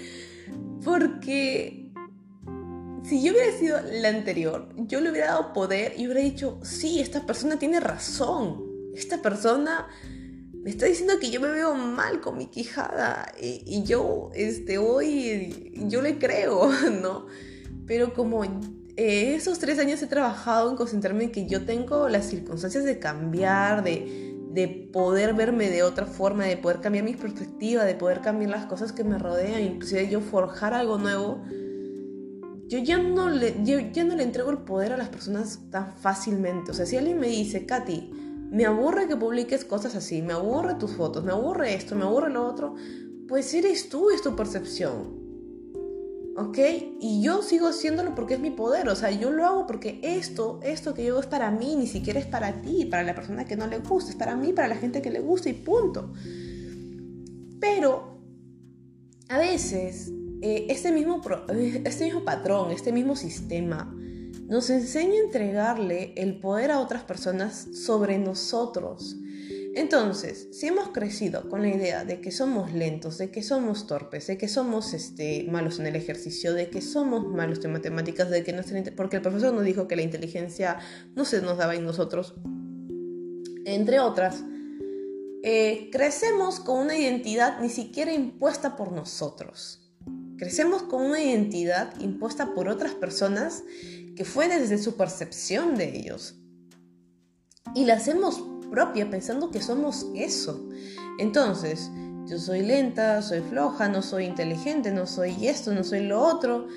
Porque 0.83 1.89
si 3.05 3.23
yo 3.23 3.31
hubiera 3.31 3.57
sido 3.57 3.79
la 3.81 4.09
anterior, 4.09 4.67
yo 4.75 4.99
le 4.99 5.09
hubiera 5.09 5.27
dado 5.27 5.53
poder 5.53 5.93
y 5.97 6.05
hubiera 6.05 6.19
dicho, 6.19 6.59
sí, 6.63 6.99
esta 6.99 7.25
persona 7.25 7.57
tiene 7.57 7.79
razón. 7.79 8.61
Esta 8.93 9.21
persona 9.21 9.87
me 10.53 10.69
está 10.69 10.85
diciendo 10.85 11.13
que 11.17 11.31
yo 11.31 11.39
me 11.39 11.49
veo 11.49 11.75
mal 11.75 12.19
con 12.19 12.37
mi 12.37 12.47
quijada 12.47 13.31
y, 13.39 13.83
yo 13.83 14.31
este, 14.33 14.79
hoy, 14.79 15.71
yo 15.87 16.01
le 16.01 16.19
creo, 16.19 16.69
¿no? 17.01 17.27
Pero 17.87 18.13
como 18.13 18.43
eh, 18.97 19.35
esos 19.35 19.59
tres 19.59 19.79
años 19.79 20.01
he 20.01 20.07
trabajado 20.07 20.69
en 20.69 20.75
concentrarme 20.75 21.25
en 21.25 21.31
que 21.31 21.47
yo 21.47 21.65
tengo 21.65 22.09
las 22.09 22.25
circunstancias 22.25 22.83
de 22.83 22.99
cambiar, 22.99 23.83
de 23.83 24.31
de 24.53 24.67
poder 24.67 25.33
verme 25.33 25.69
de 25.69 25.81
otra 25.83 26.05
forma, 26.05 26.45
de 26.45 26.57
poder 26.57 26.81
cambiar 26.81 27.05
mi 27.05 27.13
perspectiva, 27.13 27.85
de 27.85 27.95
poder 27.95 28.19
cambiar 28.19 28.51
las 28.51 28.65
cosas 28.65 28.91
que 28.91 29.03
me 29.03 29.17
rodean, 29.17 29.61
inclusive 29.61 30.09
yo 30.09 30.19
forjar 30.19 30.73
algo 30.73 30.97
nuevo, 30.97 31.41
yo 32.67 32.79
ya 32.79 32.97
no 32.97 33.29
le, 33.29 33.63
ya 33.63 34.03
no 34.03 34.15
le 34.15 34.23
entrego 34.23 34.51
el 34.51 34.59
poder 34.59 34.91
a 34.93 34.97
las 34.97 35.09
personas 35.09 35.59
tan 35.69 35.93
fácilmente. 35.95 36.71
O 36.71 36.73
sea, 36.73 36.85
si 36.85 36.97
alguien 36.97 37.19
me 37.19 37.27
dice, 37.27 37.65
Katy, 37.65 38.11
me 38.51 38.65
aburre 38.65 39.07
que 39.07 39.15
publiques 39.15 39.63
cosas 39.63 39.95
así, 39.95 40.21
me 40.21 40.33
aburre 40.33 40.75
tus 40.75 40.91
fotos, 40.91 41.23
me 41.23 41.31
aburre 41.31 41.73
esto, 41.73 41.95
me 41.95 42.03
aburre 42.03 42.29
lo 42.29 42.45
otro, 42.45 42.75
pues 43.27 43.53
eres 43.53 43.87
tú, 43.87 44.09
es 44.09 44.21
tu 44.21 44.35
percepción. 44.35 45.20
¿Ok? 46.41 46.57
Y 46.99 47.21
yo 47.21 47.41
sigo 47.41 47.67
haciéndolo 47.67 48.15
porque 48.15 48.35
es 48.35 48.39
mi 48.39 48.51
poder, 48.51 48.89
o 48.89 48.95
sea, 48.95 49.11
yo 49.11 49.31
lo 49.31 49.45
hago 49.45 49.67
porque 49.67 49.99
esto, 50.03 50.59
esto 50.63 50.93
que 50.93 51.03
yo 51.03 51.13
hago 51.13 51.21
es 51.21 51.27
para 51.27 51.51
mí, 51.51 51.75
ni 51.75 51.87
siquiera 51.87 52.19
es 52.19 52.25
para 52.25 52.61
ti, 52.61 52.85
para 52.85 53.03
la 53.03 53.15
persona 53.15 53.45
que 53.45 53.55
no 53.55 53.67
le 53.67 53.79
gusta, 53.79 54.11
es 54.11 54.17
para 54.17 54.35
mí, 54.35 54.53
para 54.53 54.67
la 54.67 54.75
gente 54.75 55.01
que 55.01 55.11
le 55.11 55.19
gusta 55.19 55.49
y 55.49 55.53
punto. 55.53 56.13
Pero 57.59 58.19
a 59.29 59.37
veces 59.37 60.11
eh, 60.41 60.65
este, 60.69 60.91
mismo, 60.91 61.21
este 61.85 62.05
mismo 62.05 62.25
patrón, 62.25 62.71
este 62.71 62.91
mismo 62.91 63.15
sistema, 63.15 63.95
nos 64.47 64.69
enseña 64.69 65.13
a 65.13 65.25
entregarle 65.25 66.13
el 66.17 66.39
poder 66.39 66.71
a 66.71 66.79
otras 66.79 67.03
personas 67.03 67.67
sobre 67.73 68.17
nosotros. 68.17 69.15
Entonces, 69.73 70.49
si 70.51 70.67
hemos 70.67 70.89
crecido 70.89 71.49
con 71.49 71.61
la 71.61 71.69
idea 71.69 72.03
de 72.03 72.19
que 72.19 72.31
somos 72.31 72.73
lentos, 72.73 73.17
de 73.17 73.31
que 73.31 73.41
somos 73.41 73.87
torpes, 73.87 74.27
de 74.27 74.37
que 74.37 74.49
somos 74.49 74.93
este, 74.93 75.47
malos 75.49 75.79
en 75.79 75.87
el 75.87 75.95
ejercicio, 75.95 76.53
de 76.53 76.69
que 76.69 76.81
somos 76.81 77.25
malos 77.27 77.63
en 77.63 77.71
matemáticas, 77.71 78.29
de 78.29 78.43
que 78.43 78.51
nuestra, 78.51 78.83
porque 78.97 79.17
el 79.17 79.21
profesor 79.21 79.53
nos 79.53 79.63
dijo 79.63 79.87
que 79.87 79.95
la 79.95 80.01
inteligencia 80.01 80.79
no 81.15 81.23
se 81.23 81.41
nos 81.41 81.57
daba 81.57 81.75
en 81.75 81.85
nosotros, 81.85 82.35
entre 83.65 83.99
otras, 83.99 84.43
eh, 85.43 85.89
crecemos 85.91 86.59
con 86.59 86.79
una 86.79 86.97
identidad 86.97 87.59
ni 87.61 87.69
siquiera 87.69 88.11
impuesta 88.11 88.75
por 88.75 88.91
nosotros. 88.91 89.79
Crecemos 90.37 90.83
con 90.83 91.03
una 91.03 91.21
identidad 91.21 91.97
impuesta 91.99 92.53
por 92.53 92.67
otras 92.67 92.93
personas 92.93 93.63
que 94.15 94.25
fue 94.25 94.47
desde 94.47 94.77
su 94.77 94.97
percepción 94.97 95.75
de 95.75 95.97
ellos. 95.97 96.35
Y 97.75 97.85
la 97.85 97.93
hacemos 97.93 98.43
propia 98.71 99.07
pensando 99.09 99.51
que 99.51 99.61
somos 99.61 100.07
eso. 100.15 100.67
Entonces, 101.19 101.91
yo 102.25 102.39
soy 102.39 102.63
lenta, 102.63 103.21
soy 103.21 103.41
floja, 103.41 103.89
no 103.89 104.01
soy 104.01 104.25
inteligente, 104.25 104.91
no 104.91 105.05
soy 105.05 105.47
esto, 105.47 105.73
no 105.73 105.83
soy 105.83 106.07
lo 106.07 106.21
otro. 106.21 106.67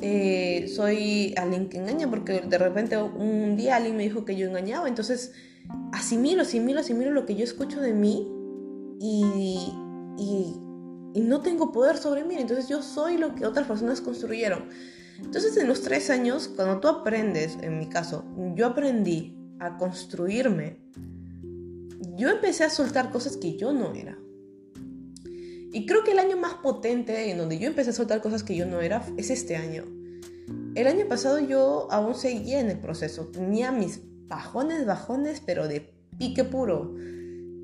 Eh, 0.00 0.72
soy 0.74 1.34
alguien 1.36 1.68
que 1.68 1.76
engaña 1.76 2.08
porque 2.08 2.40
de 2.40 2.58
repente 2.58 2.96
un 2.96 3.56
día 3.56 3.76
alguien 3.76 3.96
me 3.96 4.02
dijo 4.04 4.24
que 4.24 4.34
yo 4.34 4.48
engañaba. 4.48 4.88
Entonces, 4.88 5.32
asimilo, 5.92 6.42
asimilo, 6.42 6.80
asimilo 6.80 7.12
lo 7.12 7.26
que 7.26 7.36
yo 7.36 7.44
escucho 7.44 7.80
de 7.80 7.92
mí 7.92 8.26
y, 8.98 9.72
y, 10.18 10.56
y 11.14 11.20
no 11.20 11.42
tengo 11.42 11.70
poder 11.72 11.98
sobre 11.98 12.24
mí. 12.24 12.36
Entonces 12.38 12.68
yo 12.68 12.82
soy 12.82 13.18
lo 13.18 13.34
que 13.34 13.44
otras 13.44 13.66
personas 13.66 14.00
construyeron. 14.00 14.70
Entonces 15.18 15.56
en 15.56 15.68
los 15.68 15.82
tres 15.82 16.10
años, 16.10 16.48
cuando 16.48 16.80
tú 16.80 16.88
aprendes, 16.88 17.58
en 17.60 17.78
mi 17.78 17.88
caso, 17.88 18.24
yo 18.56 18.66
aprendí 18.66 19.36
a 19.60 19.76
construirme 19.76 20.78
yo 22.16 22.28
empecé 22.28 22.64
a 22.64 22.70
soltar 22.70 23.10
cosas 23.10 23.36
que 23.36 23.56
yo 23.56 23.72
no 23.72 23.94
era. 23.94 24.18
Y 25.72 25.86
creo 25.86 26.04
que 26.04 26.12
el 26.12 26.18
año 26.18 26.36
más 26.36 26.54
potente 26.54 27.30
en 27.30 27.38
donde 27.38 27.58
yo 27.58 27.66
empecé 27.66 27.90
a 27.90 27.94
soltar 27.94 28.20
cosas 28.20 28.42
que 28.42 28.54
yo 28.54 28.66
no 28.66 28.80
era 28.80 29.02
es 29.16 29.30
este 29.30 29.56
año. 29.56 29.84
El 30.74 30.86
año 30.86 31.06
pasado 31.08 31.38
yo 31.38 31.88
aún 31.90 32.14
seguía 32.14 32.60
en 32.60 32.70
el 32.70 32.78
proceso, 32.78 33.28
tenía 33.28 33.72
mis 33.72 34.00
bajones, 34.26 34.84
bajones, 34.84 35.42
pero 35.44 35.68
de 35.68 35.92
pique 36.18 36.44
puro. 36.44 36.94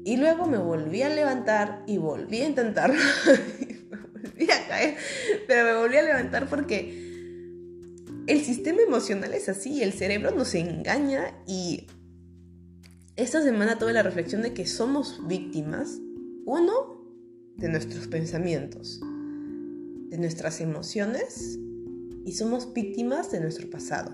Y 0.05 0.17
luego 0.17 0.47
me 0.47 0.57
volví 0.57 1.03
a 1.03 1.11
levantar 1.11 1.83
y 1.87 1.99
volví 1.99 2.41
a 2.41 2.47
intentar. 2.47 2.93
me 3.91 3.99
volví 3.99 4.51
a 4.51 4.69
caer, 4.69 4.97
pero 5.47 5.65
me 5.65 5.75
volví 5.75 5.97
a 5.97 6.03
levantar 6.03 6.49
porque 6.49 7.09
el 8.27 8.45
sistema 8.45 8.83
emocional 8.83 9.35
es 9.35 9.49
así, 9.49 9.83
el 9.83 9.93
cerebro 9.93 10.31
nos 10.31 10.55
engaña 10.55 11.35
y 11.47 11.87
esta 13.19 13.43
semana 13.43 13.79
tuve 13.79 13.93
la 13.93 14.05
reflexión 14.05 14.43
de 14.43 14.55
que 14.55 14.65
somos 14.65 15.21
víctimas, 15.27 15.99
uno, 16.47 17.03
de 17.57 17.69
nuestros 17.69 18.07
pensamientos, 18.07 19.01
de 19.01 20.19
nuestras 20.19 20.61
emociones 20.61 21.59
y 22.25 22.33
somos 22.35 22.73
víctimas 22.73 23.33
de 23.33 23.41
nuestro 23.41 23.69
pasado. 23.71 24.13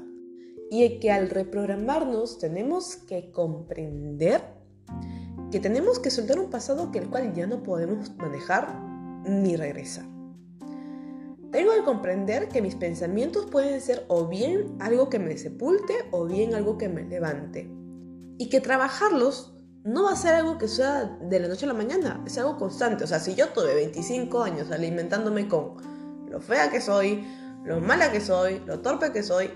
Y 0.71 1.01
que 1.01 1.11
al 1.11 1.29
reprogramarnos 1.29 2.39
tenemos 2.39 2.97
que 2.97 3.31
comprender 3.31 4.41
que 5.51 5.61
tenemos 5.61 5.99
que 5.99 6.11
soltar 6.11 6.39
un 6.39 6.49
pasado 6.49 6.91
que 6.91 7.01
el 7.01 7.11
cual 7.11 7.35
ya 7.35 7.47
no 7.47 7.63
podemos 7.63 8.17
manejar 8.17 8.75
ni 9.29 9.55
regresa. 9.57 10.09
Tengo 11.53 11.75
que 11.75 11.85
comprender 11.85 12.49
que 12.49 12.63
mis 12.63 12.75
pensamientos 12.75 13.45
pueden 13.51 13.83
ser 13.83 14.07
o 14.09 14.27
bien 14.29 14.77
algo 14.81 15.11
que 15.11 15.19
me 15.19 15.37
sepulte 15.37 15.93
o 16.11 16.25
bien 16.25 16.55
algo 16.55 16.79
que 16.79 16.89
me 16.89 17.05
levante. 17.05 17.74
Y 18.39 18.49
que 18.49 18.61
trabajarlos 18.61 19.55
no 19.85 20.05
va 20.05 20.13
a 20.13 20.17
ser 20.17 20.35
algo 20.35 20.57
que 20.57 20.67
sea 20.67 21.05
de 21.21 21.41
la 21.41 21.49
noche 21.49 21.67
a 21.67 21.69
la 21.69 21.75
mañana, 21.75 22.23
es 22.27 22.39
algo 22.39 22.57
constante. 22.57 23.05
O 23.05 23.07
sea, 23.07 23.21
si 23.21 23.35
yo 23.35 23.49
tuve 23.51 23.75
25 23.75 24.43
años 24.43 24.71
alimentándome 24.71 25.47
con 25.47 25.77
lo 26.29 26.41
fea 26.41 26.71
que 26.71 26.81
soy, 26.81 27.25
lo 27.65 27.81
mala 27.81 28.11
que 28.11 28.21
soy, 28.21 28.63
lo 28.67 28.81
torpe 28.81 29.13
que 29.13 29.23
soy, 29.23 29.51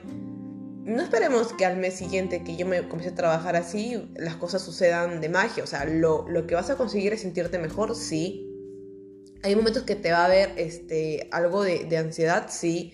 no 0.85 1.03
esperemos 1.03 1.53
que 1.55 1.65
al 1.65 1.77
mes 1.79 1.95
siguiente 1.95 2.45
que 2.45 2.57
yo 2.57 2.67
me 2.67 2.89
comience 2.89 3.13
a 3.13 3.15
trabajar 3.15 3.57
así, 3.57 4.11
las 4.17 4.37
cosas 4.37 4.63
sucedan 4.63 5.21
de 5.21 5.29
magia. 5.31 5.65
O 5.65 5.67
sea, 5.67 5.85
lo, 5.87 6.27
que 6.47 6.55
vas 6.55 6.71
a 6.71 6.77
conseguir 6.77 7.13
es 7.15 7.23
sentirte 7.23 7.59
mejor, 7.59 7.95
sí. 7.95 8.45
Hay 9.43 9.57
momentos 9.57 9.85
que 9.85 9.97
te 9.97 10.13
va 10.13 10.19
a 10.19 10.25
haber 10.27 10.53
este, 10.57 11.29
algo 11.31 11.63
de, 11.63 11.85
de 11.85 11.97
ansiedad, 11.97 12.49
sí. 12.51 12.93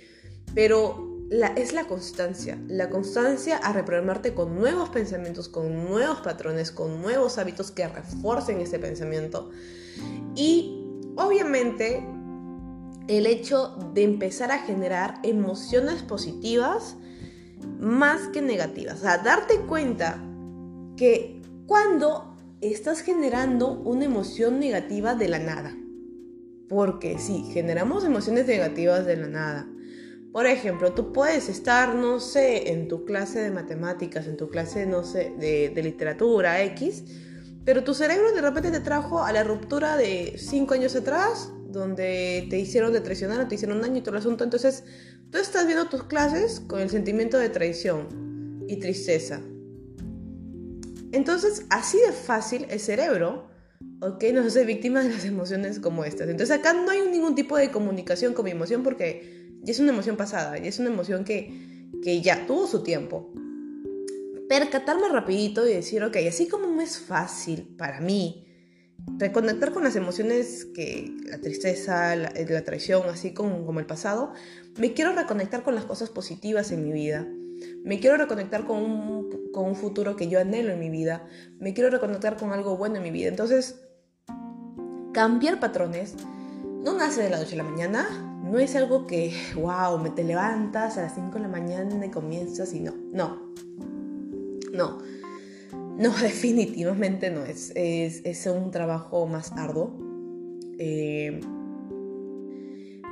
Pero 0.54 1.13
es 1.56 1.72
la 1.72 1.84
constancia, 1.86 2.58
la 2.68 2.90
constancia 2.90 3.56
a 3.56 3.72
reprogramarte 3.72 4.34
con 4.34 4.54
nuevos 4.54 4.90
pensamientos, 4.90 5.48
con 5.48 5.84
nuevos 5.84 6.20
patrones, 6.20 6.70
con 6.70 7.02
nuevos 7.02 7.38
hábitos 7.38 7.70
que 7.70 7.88
refuercen 7.88 8.60
ese 8.60 8.78
pensamiento. 8.78 9.50
Y 10.36 10.84
obviamente 11.16 12.06
el 13.08 13.26
hecho 13.26 13.76
de 13.92 14.04
empezar 14.04 14.50
a 14.50 14.58
generar 14.58 15.18
emociones 15.22 16.02
positivas 16.02 16.96
más 17.80 18.28
que 18.28 18.40
negativas. 18.40 18.98
O 18.98 19.02
sea, 19.02 19.18
darte 19.18 19.60
cuenta 19.60 20.22
que 20.96 21.42
cuando 21.66 22.34
estás 22.60 23.00
generando 23.00 23.72
una 23.72 24.04
emoción 24.04 24.58
negativa 24.58 25.14
de 25.14 25.28
la 25.28 25.38
nada. 25.38 25.76
Porque 26.68 27.18
sí, 27.18 27.50
generamos 27.52 28.04
emociones 28.04 28.46
negativas 28.46 29.04
de 29.04 29.16
la 29.16 29.28
nada. 29.28 29.68
Por 30.34 30.46
ejemplo, 30.46 30.92
tú 30.92 31.12
puedes 31.12 31.48
estar, 31.48 31.94
no 31.94 32.18
sé, 32.18 32.72
en 32.72 32.88
tu 32.88 33.04
clase 33.04 33.38
de 33.38 33.52
matemáticas, 33.52 34.26
en 34.26 34.36
tu 34.36 34.48
clase, 34.48 34.84
no 34.84 35.04
sé, 35.04 35.32
de, 35.38 35.80
literatura 35.80 36.60
X, 36.64 37.04
pero 37.64 37.84
tu 37.84 37.94
cerebro 37.94 38.32
de 38.32 38.40
repente 38.40 38.72
te 38.72 38.80
trajo 38.80 39.22
a 39.22 39.30
la 39.30 39.44
ruptura 39.44 39.96
de 39.96 40.34
cinco 40.36 40.74
años 40.74 40.96
atrás, 40.96 41.52
donde 41.68 42.48
te 42.50 42.58
hicieron 42.58 42.92
de 42.92 43.00
traicionar, 43.00 43.46
te 43.46 43.54
hicieron 43.54 43.80
daño 43.80 43.98
y 43.98 44.00
todo 44.00 44.16
el 44.16 44.22
asunto. 44.22 44.42
Entonces, 44.42 44.82
tú 45.30 45.38
estás 45.38 45.66
viendo 45.66 45.86
tus 45.86 46.02
clases 46.02 46.58
con 46.58 46.80
el 46.80 46.90
sentimiento 46.90 47.38
de 47.38 47.48
traición 47.50 48.64
y 48.66 48.80
tristeza. 48.80 49.40
Entonces, 51.12 51.64
así 51.70 51.98
de 52.00 52.10
fácil 52.10 52.66
el 52.70 52.80
cerebro, 52.80 53.50
¿ok? 54.00 54.24
Nos 54.32 54.46
hace 54.46 54.64
víctimas 54.64 55.04
de 55.04 55.10
las 55.10 55.24
emociones 55.26 55.78
como 55.78 56.04
estas. 56.04 56.28
Entonces, 56.28 56.58
acá 56.58 56.72
no 56.72 56.90
hay 56.90 57.06
ningún 57.08 57.36
tipo 57.36 57.56
de 57.56 57.70
comunicación 57.70 58.34
con 58.34 58.46
mi 58.46 58.50
emoción 58.50 58.82
porque 58.82 59.43
y 59.64 59.70
es 59.70 59.80
una 59.80 59.92
emoción 59.92 60.16
pasada, 60.16 60.58
y 60.58 60.68
es 60.68 60.78
una 60.78 60.90
emoción 60.90 61.24
que, 61.24 61.90
que 62.02 62.20
ya 62.20 62.46
tuvo 62.46 62.66
su 62.66 62.82
tiempo. 62.82 63.32
Percatarme 64.48 65.08
rapidito 65.08 65.66
y 65.66 65.72
decir, 65.72 66.02
ok, 66.02 66.16
así 66.28 66.48
como 66.48 66.80
es 66.80 66.98
fácil 66.98 67.74
para 67.78 68.00
mí 68.00 68.44
reconectar 69.18 69.72
con 69.72 69.84
las 69.84 69.96
emociones 69.96 70.64
que 70.66 71.14
la 71.26 71.38
tristeza, 71.38 72.16
la, 72.16 72.32
la 72.32 72.64
traición, 72.64 73.08
así 73.08 73.32
como, 73.32 73.64
como 73.66 73.80
el 73.80 73.86
pasado, 73.86 74.32
me 74.78 74.92
quiero 74.92 75.12
reconectar 75.12 75.62
con 75.62 75.74
las 75.74 75.84
cosas 75.84 76.10
positivas 76.10 76.72
en 76.72 76.84
mi 76.84 76.92
vida. 76.92 77.26
Me 77.84 78.00
quiero 78.00 78.16
reconectar 78.16 78.66
con 78.66 78.78
un, 78.82 79.50
con 79.52 79.66
un 79.66 79.76
futuro 79.76 80.16
que 80.16 80.28
yo 80.28 80.40
anhelo 80.40 80.72
en 80.72 80.80
mi 80.80 80.90
vida. 80.90 81.26
Me 81.58 81.72
quiero 81.72 81.90
reconectar 81.90 82.36
con 82.36 82.52
algo 82.52 82.76
bueno 82.76 82.96
en 82.96 83.02
mi 83.02 83.10
vida. 83.10 83.28
Entonces, 83.28 83.80
cambiar 85.12 85.60
patrones 85.60 86.14
no 86.82 86.96
nace 86.96 87.22
de 87.22 87.30
la 87.30 87.38
noche 87.38 87.54
a 87.54 87.58
la 87.58 87.64
mañana, 87.64 88.33
no 88.54 88.60
es 88.60 88.76
algo 88.76 89.04
que, 89.08 89.32
wow, 89.56 89.98
me 89.98 90.10
te 90.10 90.22
levantas 90.22 90.96
a 90.96 91.02
las 91.02 91.16
5 91.16 91.32
de 91.32 91.40
la 91.40 91.48
mañana 91.48 92.06
y 92.06 92.08
comienzas 92.08 92.72
y 92.72 92.78
no, 92.78 92.92
no, 93.12 93.52
no, 94.72 94.98
no, 95.98 96.10
definitivamente 96.22 97.32
no, 97.32 97.42
es, 97.42 97.72
es, 97.74 98.46
un 98.46 98.70
trabajo 98.70 99.26
más 99.26 99.50
arduo, 99.56 99.98
eh, 100.78 101.40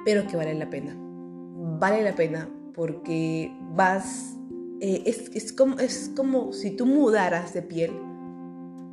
pero 0.05 0.29
que 0.29 0.37
vale 0.37 0.55
la 0.55 0.71
pena, 0.71 0.97
vale 0.97 2.05
la 2.05 2.15
pena 2.15 2.49
porque 2.73 3.53
vas, 3.75 4.37
eh, 4.81 5.03
es, 5.07 5.29
es, 5.35 5.53
como, 5.53 5.81
es 5.81 6.13
como 6.15 6.53
si 6.53 6.71
tú 6.71 6.87
mudaras 6.87 7.53
de 7.53 7.63
piel 7.63 7.91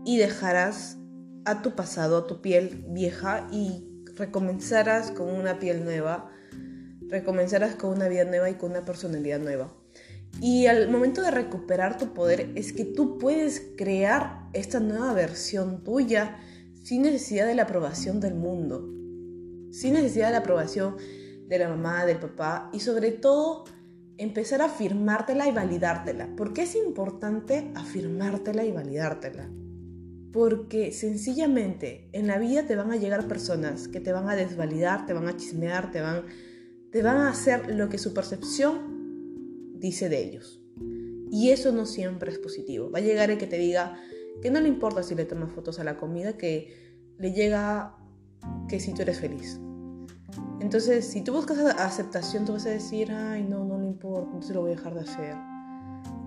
y 0.03 0.17
dejaras 0.17 0.97
a 1.45 1.61
tu 1.61 1.75
pasado, 1.75 2.17
a 2.17 2.25
tu 2.25 2.41
piel 2.41 2.85
vieja 2.89 3.47
y 3.51 3.85
recomenzaras 4.15 5.11
con 5.11 5.29
una 5.29 5.59
piel 5.59 5.85
nueva, 5.85 6.31
recomenzaras 7.09 7.75
con 7.75 7.91
una 7.91 8.07
vida 8.07 8.25
nueva 8.25 8.49
y 8.49 8.55
con 8.55 8.71
una 8.71 8.85
personalidad 8.85 9.39
nueva. 9.39 9.73
Y 10.41 10.67
al 10.67 10.89
momento 10.89 11.21
de 11.21 11.31
recuperar 11.31 11.97
tu 11.97 12.13
poder 12.13 12.51
es 12.55 12.71
que 12.71 12.85
tú 12.85 13.17
puedes 13.17 13.61
crear 13.75 14.47
esta 14.53 14.79
nueva 14.79 15.13
versión 15.13 15.83
tuya 15.83 16.37
sin 16.83 17.01
necesidad 17.01 17.45
de 17.45 17.55
la 17.55 17.63
aprobación 17.63 18.19
del 18.19 18.35
mundo, 18.35 18.87
sin 19.71 19.93
necesidad 19.93 20.27
de 20.27 20.33
la 20.33 20.39
aprobación 20.39 20.95
de 21.47 21.59
la 21.59 21.67
mamá, 21.67 22.05
del 22.05 22.19
papá 22.19 22.69
y 22.71 22.79
sobre 22.79 23.11
todo 23.11 23.65
empezar 24.17 24.61
a 24.61 24.65
afirmártela 24.65 25.47
y 25.47 25.51
validártela. 25.51 26.35
¿Por 26.35 26.53
qué 26.53 26.63
es 26.63 26.75
importante 26.75 27.71
afirmártela 27.75 28.63
y 28.65 28.71
validártela? 28.71 29.49
Porque 30.31 30.91
sencillamente 30.91 32.09
en 32.13 32.27
la 32.27 32.37
vida 32.37 32.65
te 32.65 32.75
van 32.75 32.91
a 32.91 32.97
llegar 32.97 33.27
personas 33.27 33.87
que 33.87 33.99
te 33.99 34.11
van 34.11 34.29
a 34.29 34.35
desvalidar, 34.35 35.05
te 35.05 35.13
van 35.13 35.27
a 35.27 35.35
chismear, 35.35 35.91
te 35.91 36.01
van, 36.01 36.25
te 36.91 37.03
van 37.03 37.17
a 37.17 37.29
hacer 37.29 37.75
lo 37.75 37.89
que 37.89 37.97
su 37.97 38.13
percepción 38.13 39.79
dice 39.79 40.09
de 40.09 40.23
ellos. 40.23 40.61
Y 41.31 41.51
eso 41.51 41.71
no 41.71 41.85
siempre 41.85 42.31
es 42.31 42.39
positivo. 42.39 42.89
Va 42.91 42.99
a 42.99 43.01
llegar 43.01 43.29
el 43.29 43.37
que 43.37 43.47
te 43.47 43.57
diga 43.57 43.99
que 44.41 44.49
no 44.49 44.59
le 44.59 44.67
importa 44.67 45.03
si 45.03 45.15
le 45.15 45.25
tomas 45.25 45.51
fotos 45.51 45.79
a 45.79 45.83
la 45.83 45.97
comida, 45.97 46.37
que 46.37 47.13
le 47.17 47.33
llega 47.33 47.95
que 48.67 48.79
si 48.79 48.93
tú 48.93 49.01
eres 49.03 49.19
feliz. 49.19 49.59
Entonces, 50.59 51.05
si 51.05 51.21
tú 51.21 51.33
buscas 51.33 51.57
aceptación, 51.59 52.45
tú 52.45 52.53
vas 52.53 52.65
a 52.65 52.69
decir, 52.69 53.11
ay, 53.11 53.43
no, 53.43 53.63
no 53.63 53.79
le 53.79 53.87
importa, 53.87 54.25
entonces 54.25 54.55
lo 54.55 54.61
voy 54.61 54.71
a 54.71 54.75
dejar 54.75 54.93
de 54.93 55.01
hacer. 55.01 55.35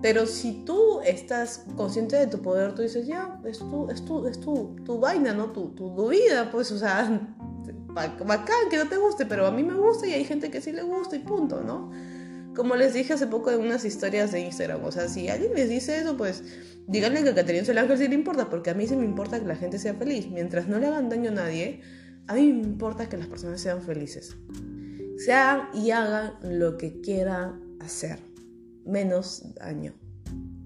Pero 0.01 0.25
si 0.25 0.65
tú 0.65 0.99
estás 1.05 1.65
consciente 1.77 2.17
de 2.17 2.27
tu 2.27 2.41
poder, 2.41 2.75
tú 2.75 2.81
dices, 2.81 3.07
ya, 3.07 3.39
es 3.45 3.59
tu, 3.59 3.89
es 3.89 4.03
tu, 4.03 4.27
es 4.27 4.39
tu, 4.39 4.75
tu 4.83 4.99
vaina, 4.99 5.33
¿no? 5.33 5.51
Tu, 5.51 5.69
tu, 5.69 6.09
vida, 6.09 6.49
pues, 6.51 6.71
o 6.71 6.77
sea, 6.77 7.37
bacán 7.93 8.69
que 8.69 8.77
no 8.77 8.87
te 8.87 8.97
guste, 8.97 9.25
pero 9.25 9.45
a 9.45 9.51
mí 9.51 9.63
me 9.63 9.75
gusta 9.75 10.07
y 10.07 10.13
hay 10.13 10.25
gente 10.25 10.49
que 10.49 10.61
sí 10.61 10.71
le 10.71 10.83
gusta 10.83 11.15
y 11.15 11.19
punto, 11.19 11.61
¿no? 11.61 11.91
Como 12.55 12.75
les 12.75 12.93
dije 12.93 13.13
hace 13.13 13.27
poco 13.27 13.51
en 13.51 13.61
unas 13.61 13.83
historias 13.83 14.31
de 14.31 14.41
Instagram, 14.41 14.83
o 14.83 14.91
sea, 14.91 15.07
si 15.07 15.27
alguien 15.27 15.53
les 15.55 15.69
dice 15.69 15.99
eso, 15.99 16.15
pues 16.17 16.43
díganle 16.87 17.23
que 17.23 17.29
a 17.29 17.35
Caterina 17.35 17.81
Ángel 17.81 17.97
sí 17.97 18.07
le 18.07 18.15
importa, 18.15 18.49
porque 18.49 18.69
a 18.69 18.73
mí 18.73 18.87
sí 18.87 18.95
me 18.95 19.05
importa 19.05 19.39
que 19.39 19.45
la 19.45 19.55
gente 19.55 19.79
sea 19.79 19.93
feliz. 19.95 20.27
Mientras 20.29 20.67
no 20.67 20.79
le 20.79 20.87
hagan 20.87 21.09
daño 21.09 21.31
a 21.31 21.33
nadie, 21.33 21.81
a 22.27 22.35
mí 22.35 22.53
me 22.53 22.63
importa 22.63 23.09
que 23.09 23.17
las 23.17 23.27
personas 23.27 23.59
sean 23.61 23.81
felices. 23.81 24.35
Sean 25.17 25.69
y 25.73 25.91
hagan 25.91 26.33
lo 26.43 26.77
que 26.77 27.01
quieran 27.01 27.77
hacer 27.79 28.19
menos 28.85 29.53
daño. 29.55 29.93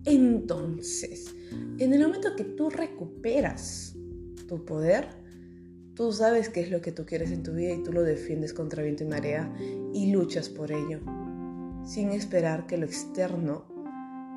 Entonces, 0.05 1.33
en 1.79 1.93
el 1.93 2.01
momento 2.01 2.35
que 2.35 2.43
tú 2.43 2.69
recuperas 2.69 3.95
tu 4.47 4.63
poder, 4.65 5.07
tú 5.97 6.11
sabes 6.11 6.49
qué 6.49 6.59
es 6.59 6.69
lo 6.69 6.79
que 6.79 6.91
tú 6.91 7.07
quieres 7.07 7.31
en 7.31 7.41
tu 7.41 7.53
vida 7.53 7.73
y 7.73 7.81
tú 7.81 7.91
lo 7.91 8.03
defiendes 8.03 8.53
contra 8.53 8.83
viento 8.83 9.03
y 9.03 9.07
marea 9.07 9.51
y 9.93 10.11
luchas 10.11 10.47
por 10.47 10.71
ello, 10.71 10.99
sin 11.85 12.11
esperar 12.11 12.67
que 12.67 12.77
lo 12.77 12.85
externo 12.85 13.65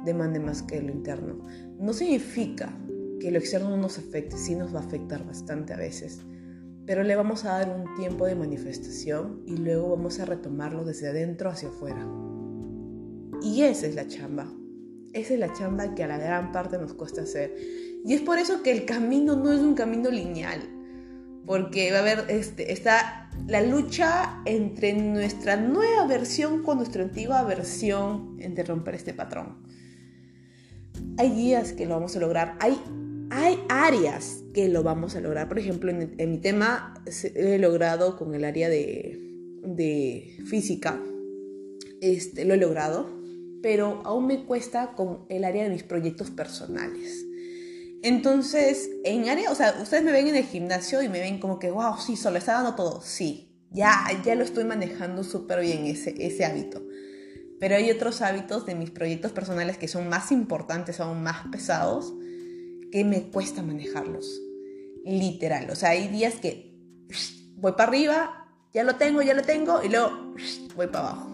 demande 0.06 0.40
más 0.40 0.62
que 0.62 0.80
lo 0.80 0.90
interno. 0.90 1.38
No 1.78 1.92
significa 1.92 2.74
que 3.20 3.30
lo 3.30 3.38
externo 3.38 3.68
no 3.68 3.76
nos 3.76 3.98
afecte, 3.98 4.38
sí 4.38 4.54
nos 4.54 4.74
va 4.74 4.80
a 4.80 4.84
afectar 4.84 5.26
bastante 5.26 5.74
a 5.74 5.76
veces, 5.76 6.22
pero 6.86 7.02
le 7.02 7.14
vamos 7.14 7.44
a 7.44 7.58
dar 7.58 7.68
un 7.68 7.94
tiempo 7.94 8.24
de 8.24 8.36
manifestación 8.36 9.42
y 9.44 9.58
luego 9.58 9.90
vamos 9.90 10.18
a 10.18 10.24
retomarlo 10.24 10.86
desde 10.86 11.08
adentro 11.08 11.50
hacia 11.50 11.68
afuera. 11.68 12.08
Y 13.42 13.62
esa 13.62 13.86
es 13.86 13.94
la 13.94 14.08
chamba. 14.08 14.50
Esa 15.12 15.34
es 15.34 15.40
la 15.40 15.52
chamba 15.52 15.94
que 15.94 16.04
a 16.04 16.08
la 16.08 16.16
gran 16.16 16.52
parte 16.52 16.78
nos 16.78 16.94
cuesta 16.94 17.22
hacer. 17.22 17.54
Y 18.02 18.14
es 18.14 18.22
por 18.22 18.38
eso 18.38 18.62
que 18.62 18.72
el 18.72 18.86
camino 18.86 19.36
no 19.36 19.52
es 19.52 19.60
un 19.60 19.74
camino 19.74 20.10
lineal. 20.10 20.79
Porque 21.50 21.90
va 21.90 21.98
a 21.98 22.02
haber, 22.02 22.26
este, 22.28 22.70
está 22.70 23.28
la 23.48 23.60
lucha 23.60 24.40
entre 24.44 24.92
nuestra 24.92 25.56
nueva 25.56 26.06
versión 26.06 26.62
con 26.62 26.76
nuestra 26.76 27.02
antigua 27.02 27.42
versión 27.42 28.36
de 28.36 28.62
romper 28.62 28.94
este 28.94 29.14
patrón. 29.14 29.66
Hay 31.18 31.30
días 31.30 31.72
que 31.72 31.86
lo 31.86 31.94
vamos 31.94 32.14
a 32.14 32.20
lograr. 32.20 32.56
Hay, 32.60 32.80
hay 33.30 33.58
áreas 33.68 34.44
que 34.54 34.68
lo 34.68 34.84
vamos 34.84 35.16
a 35.16 35.20
lograr. 35.20 35.48
Por 35.48 35.58
ejemplo, 35.58 35.90
en, 35.90 36.14
en 36.18 36.30
mi 36.30 36.38
tema 36.38 36.94
he 37.34 37.58
logrado 37.58 38.16
con 38.16 38.32
el 38.36 38.44
área 38.44 38.68
de, 38.68 39.18
de 39.64 40.38
física. 40.46 41.02
Este, 42.00 42.44
lo 42.44 42.54
he 42.54 42.58
logrado 42.58 43.18
pero 43.62 44.00
aún 44.04 44.26
me 44.26 44.44
cuesta 44.44 44.94
con 44.94 45.24
el 45.28 45.44
área 45.44 45.64
de 45.64 45.70
mis 45.70 45.82
proyectos 45.82 46.30
personales. 46.30 47.26
Entonces, 48.02 48.90
en 49.04 49.28
área, 49.28 49.50
o 49.50 49.54
sea, 49.54 49.76
ustedes 49.80 50.02
me 50.02 50.12
ven 50.12 50.28
en 50.28 50.36
el 50.36 50.44
gimnasio 50.44 51.02
y 51.02 51.08
me 51.08 51.20
ven 51.20 51.38
como 51.38 51.58
que, 51.58 51.70
wow, 51.70 51.98
sí, 51.98 52.16
solo 52.16 52.38
está 52.38 52.54
dando 52.54 52.74
todo. 52.74 53.02
Sí, 53.02 53.50
ya, 53.70 54.06
ya 54.24 54.34
lo 54.34 54.44
estoy 54.44 54.64
manejando 54.64 55.22
súper 55.22 55.60
bien 55.60 55.86
ese, 55.86 56.14
ese 56.18 56.44
hábito. 56.44 56.82
Pero 57.58 57.76
hay 57.76 57.90
otros 57.90 58.22
hábitos 58.22 58.64
de 58.64 58.74
mis 58.74 58.90
proyectos 58.90 59.32
personales 59.32 59.76
que 59.76 59.86
son 59.86 60.08
más 60.08 60.32
importantes, 60.32 60.96
son 60.96 61.22
más 61.22 61.46
pesados, 61.52 62.14
que 62.90 63.04
me 63.04 63.30
cuesta 63.30 63.62
manejarlos. 63.62 64.40
Literal. 65.04 65.68
O 65.70 65.74
sea, 65.74 65.90
hay 65.90 66.08
días 66.08 66.36
que 66.36 66.74
voy 67.56 67.72
para 67.72 67.84
arriba, 67.84 68.48
ya 68.72 68.82
lo 68.82 68.96
tengo, 68.96 69.20
ya 69.20 69.34
lo 69.34 69.42
tengo, 69.42 69.82
y 69.84 69.90
luego 69.90 70.34
voy 70.74 70.86
para 70.86 71.10
abajo. 71.10 71.30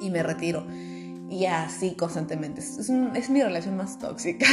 Y 0.00 0.10
me 0.10 0.22
retiro. 0.22 0.64
Y 1.30 1.46
así 1.46 1.94
constantemente. 1.94 2.60
Es, 2.60 3.30
mi 3.30 3.42
relación 3.42 3.76
más 3.76 3.98
tóxica. 3.98 4.46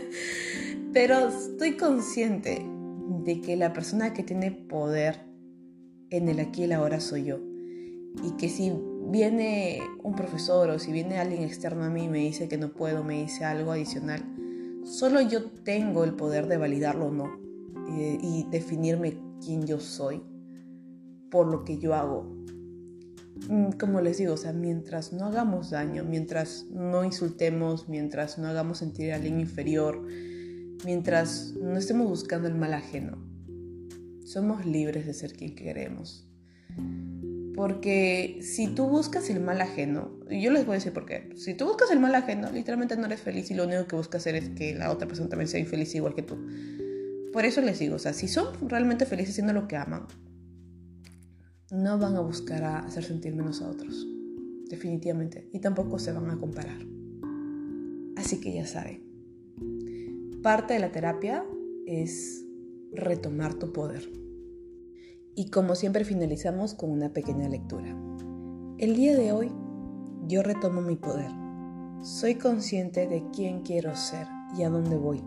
Pero 0.92 1.28
estoy 1.28 1.76
consciente 1.76 2.64
de 3.24 3.40
que 3.40 3.56
la 3.56 3.72
persona 3.72 4.12
que 4.12 4.22
tiene 4.22 4.50
poder 4.50 5.20
en 6.10 6.28
el 6.28 6.40
aquí 6.40 6.62
y 6.62 6.64
el 6.64 6.72
ahora 6.72 7.00
soy 7.00 7.24
yo. 7.24 7.38
Y 8.24 8.36
que 8.38 8.48
si 8.48 8.72
viene 9.08 9.80
un 10.02 10.14
profesor 10.14 10.70
o 10.70 10.78
si 10.78 10.92
viene 10.92 11.18
alguien 11.18 11.42
externo 11.42 11.84
a 11.84 11.90
mí 11.90 12.04
y 12.04 12.08
me 12.08 12.18
dice 12.18 12.48
que 12.48 12.58
no 12.58 12.72
puedo, 12.72 13.04
me 13.04 13.22
dice 13.22 13.44
algo 13.44 13.72
adicional, 13.72 14.24
solo 14.84 15.20
yo 15.20 15.44
tengo 15.44 16.04
el 16.04 16.14
poder 16.14 16.46
de 16.46 16.56
validarlo 16.56 17.06
o 17.06 17.12
no 17.12 17.40
y, 17.88 18.18
y 18.20 18.46
definirme 18.50 19.18
quién 19.44 19.66
yo 19.66 19.80
soy 19.80 20.22
por 21.30 21.46
lo 21.46 21.64
que 21.64 21.78
yo 21.78 21.94
hago. 21.94 22.26
Mm, 23.48 23.70
como 23.72 24.00
les 24.00 24.18
digo, 24.18 24.34
o 24.34 24.36
sea, 24.36 24.52
mientras 24.52 25.12
no 25.12 25.26
hagamos 25.26 25.70
daño, 25.70 26.04
mientras 26.04 26.66
no 26.70 27.04
insultemos, 27.04 27.88
mientras 27.88 28.38
no 28.38 28.48
hagamos 28.48 28.78
sentir 28.78 29.12
a 29.12 29.16
alguien 29.16 29.40
inferior, 29.40 30.06
mientras 30.84 31.54
no 31.60 31.76
estemos 31.76 32.08
buscando 32.08 32.48
el 32.48 32.54
mal 32.54 32.74
ajeno, 32.74 33.18
somos 34.24 34.64
libres 34.66 35.06
de 35.06 35.14
ser 35.14 35.32
quien 35.32 35.54
queremos. 35.54 36.26
Porque 37.56 38.38
si 38.42 38.68
tú 38.68 38.86
buscas 38.86 39.28
el 39.28 39.40
mal 39.40 39.60
ajeno, 39.60 40.18
y 40.30 40.40
yo 40.40 40.50
les 40.50 40.64
voy 40.64 40.74
a 40.74 40.78
decir 40.78 40.92
por 40.92 41.04
qué, 41.04 41.30
si 41.36 41.54
tú 41.54 41.66
buscas 41.66 41.90
el 41.90 42.00
mal 42.00 42.14
ajeno, 42.14 42.50
literalmente 42.50 42.96
no 42.96 43.06
eres 43.06 43.20
feliz 43.20 43.50
y 43.50 43.54
lo 43.54 43.64
único 43.64 43.86
que 43.86 43.96
buscas 43.96 44.22
hacer 44.22 44.36
es 44.36 44.48
que 44.50 44.74
la 44.74 44.90
otra 44.90 45.08
persona 45.08 45.28
también 45.28 45.48
sea 45.48 45.60
infeliz 45.60 45.94
igual 45.94 46.14
que 46.14 46.22
tú. 46.22 46.38
Por 47.32 47.44
eso 47.44 47.60
les 47.60 47.78
digo, 47.78 47.96
o 47.96 47.98
sea, 47.98 48.12
si 48.12 48.28
son 48.28 48.46
realmente 48.68 49.04
felices 49.04 49.34
haciendo 49.34 49.52
lo 49.52 49.68
que 49.68 49.76
aman, 49.76 50.06
no 51.70 51.98
van 51.98 52.16
a 52.16 52.20
buscar 52.20 52.64
hacer 52.64 53.04
sentir 53.04 53.34
menos 53.34 53.62
a 53.62 53.70
otros, 53.70 54.06
definitivamente, 54.68 55.48
y 55.52 55.60
tampoco 55.60 55.98
se 55.98 56.12
van 56.12 56.28
a 56.30 56.38
comparar. 56.38 56.78
Así 58.16 58.40
que 58.40 58.52
ya 58.52 58.66
saben, 58.66 59.02
parte 60.42 60.74
de 60.74 60.80
la 60.80 60.90
terapia 60.90 61.44
es 61.86 62.44
retomar 62.92 63.54
tu 63.54 63.72
poder. 63.72 64.10
Y 65.36 65.50
como 65.50 65.76
siempre 65.76 66.04
finalizamos 66.04 66.74
con 66.74 66.90
una 66.90 67.12
pequeña 67.12 67.48
lectura. 67.48 67.96
El 68.78 68.96
día 68.96 69.16
de 69.16 69.32
hoy 69.32 69.52
yo 70.26 70.42
retomo 70.42 70.80
mi 70.80 70.96
poder. 70.96 71.30
Soy 72.02 72.34
consciente 72.34 73.06
de 73.06 73.24
quién 73.32 73.62
quiero 73.62 73.94
ser 73.94 74.26
y 74.58 74.64
a 74.64 74.70
dónde 74.70 74.96
voy. 74.96 75.22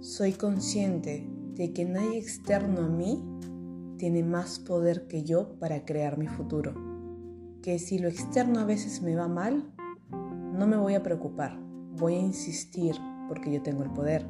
Soy 0.00 0.32
consciente 0.32 1.28
de 1.54 1.72
que 1.72 1.84
nadie 1.84 2.18
externo 2.18 2.82
a 2.82 2.88
mí 2.88 3.22
tiene 4.00 4.22
más 4.22 4.58
poder 4.58 5.06
que 5.08 5.24
yo 5.24 5.58
para 5.58 5.84
crear 5.84 6.16
mi 6.16 6.26
futuro. 6.26 6.72
Que 7.60 7.78
si 7.78 7.98
lo 7.98 8.08
externo 8.08 8.60
a 8.60 8.64
veces 8.64 9.02
me 9.02 9.14
va 9.14 9.28
mal, 9.28 9.74
no 10.54 10.66
me 10.66 10.78
voy 10.78 10.94
a 10.94 11.02
preocupar, 11.02 11.60
voy 11.98 12.14
a 12.14 12.20
insistir 12.20 12.94
porque 13.28 13.52
yo 13.52 13.62
tengo 13.62 13.82
el 13.82 13.90
poder. 13.90 14.26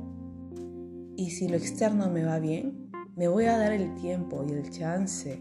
Y 1.17 1.31
si 1.31 1.47
lo 1.47 1.57
externo 1.57 2.11
me 2.11 2.25
va 2.25 2.41
bien, 2.41 2.91
me 3.15 3.29
voy 3.29 3.45
a 3.45 3.59
dar 3.59 3.71
el 3.71 3.95
tiempo 3.95 4.45
y 4.45 4.55
el 4.55 4.71
chance 4.71 5.41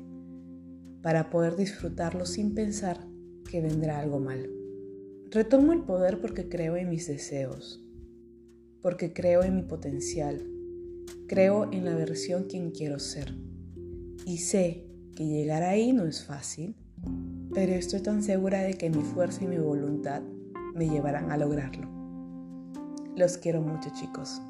para 1.02 1.32
poder 1.32 1.56
disfrutarlo 1.56 2.28
sin 2.28 2.54
pensar 2.54 3.08
que 3.50 3.62
vendrá 3.62 3.98
algo 3.98 4.20
mal. 4.20 4.48
Retomo 5.32 5.74
el 5.74 5.82
poder 5.82 6.22
porque 6.22 6.50
creo 6.50 6.78
en 6.78 6.92
mis 6.92 7.08
deseos, 7.08 7.84
porque 8.84 9.12
creo 9.12 9.42
en 9.42 9.56
mi 9.56 9.64
potencial, 9.64 10.46
creo 11.28 11.72
en 11.72 11.84
la 11.84 11.96
versión 11.96 12.44
quien 12.44 12.70
quiero 12.70 13.00
ser. 13.00 13.49
Y 14.26 14.38
sé 14.38 14.86
que 15.16 15.26
llegar 15.26 15.64
ahí 15.64 15.94
no 15.94 16.06
es 16.06 16.24
fácil, 16.24 16.76
pero 17.54 17.74
estoy 17.74 18.02
tan 18.02 18.24
segura 18.24 18.62
de 18.62 18.76
que 18.76 18.90
mi 18.90 19.04
fuerza 19.04 19.44
y 19.44 19.48
mi 19.48 19.58
voluntad 19.58 20.22
me 20.76 20.88
llevarán 20.88 21.32
a 21.32 21.38
lograrlo. 21.38 21.88
Los 23.16 23.38
quiero 23.38 23.62
mucho 23.62 23.90
chicos. 23.94 24.42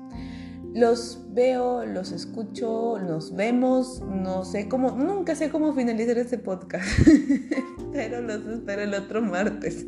Los 0.74 1.26
veo, 1.32 1.86
los 1.86 2.12
escucho, 2.12 3.00
nos 3.00 3.36
vemos, 3.36 4.02
no 4.02 4.46
sé 4.46 4.68
cómo, 4.68 4.92
nunca 4.92 5.34
sé 5.34 5.50
cómo 5.50 5.74
finalizar 5.74 6.18
este 6.20 6.38
podcast, 6.38 6.88
pero 7.92 8.22
los 8.22 8.46
espero 8.46 8.84
el 8.84 8.94
otro 8.94 9.22
martes. 9.22 9.88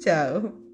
Chao. 0.00 0.67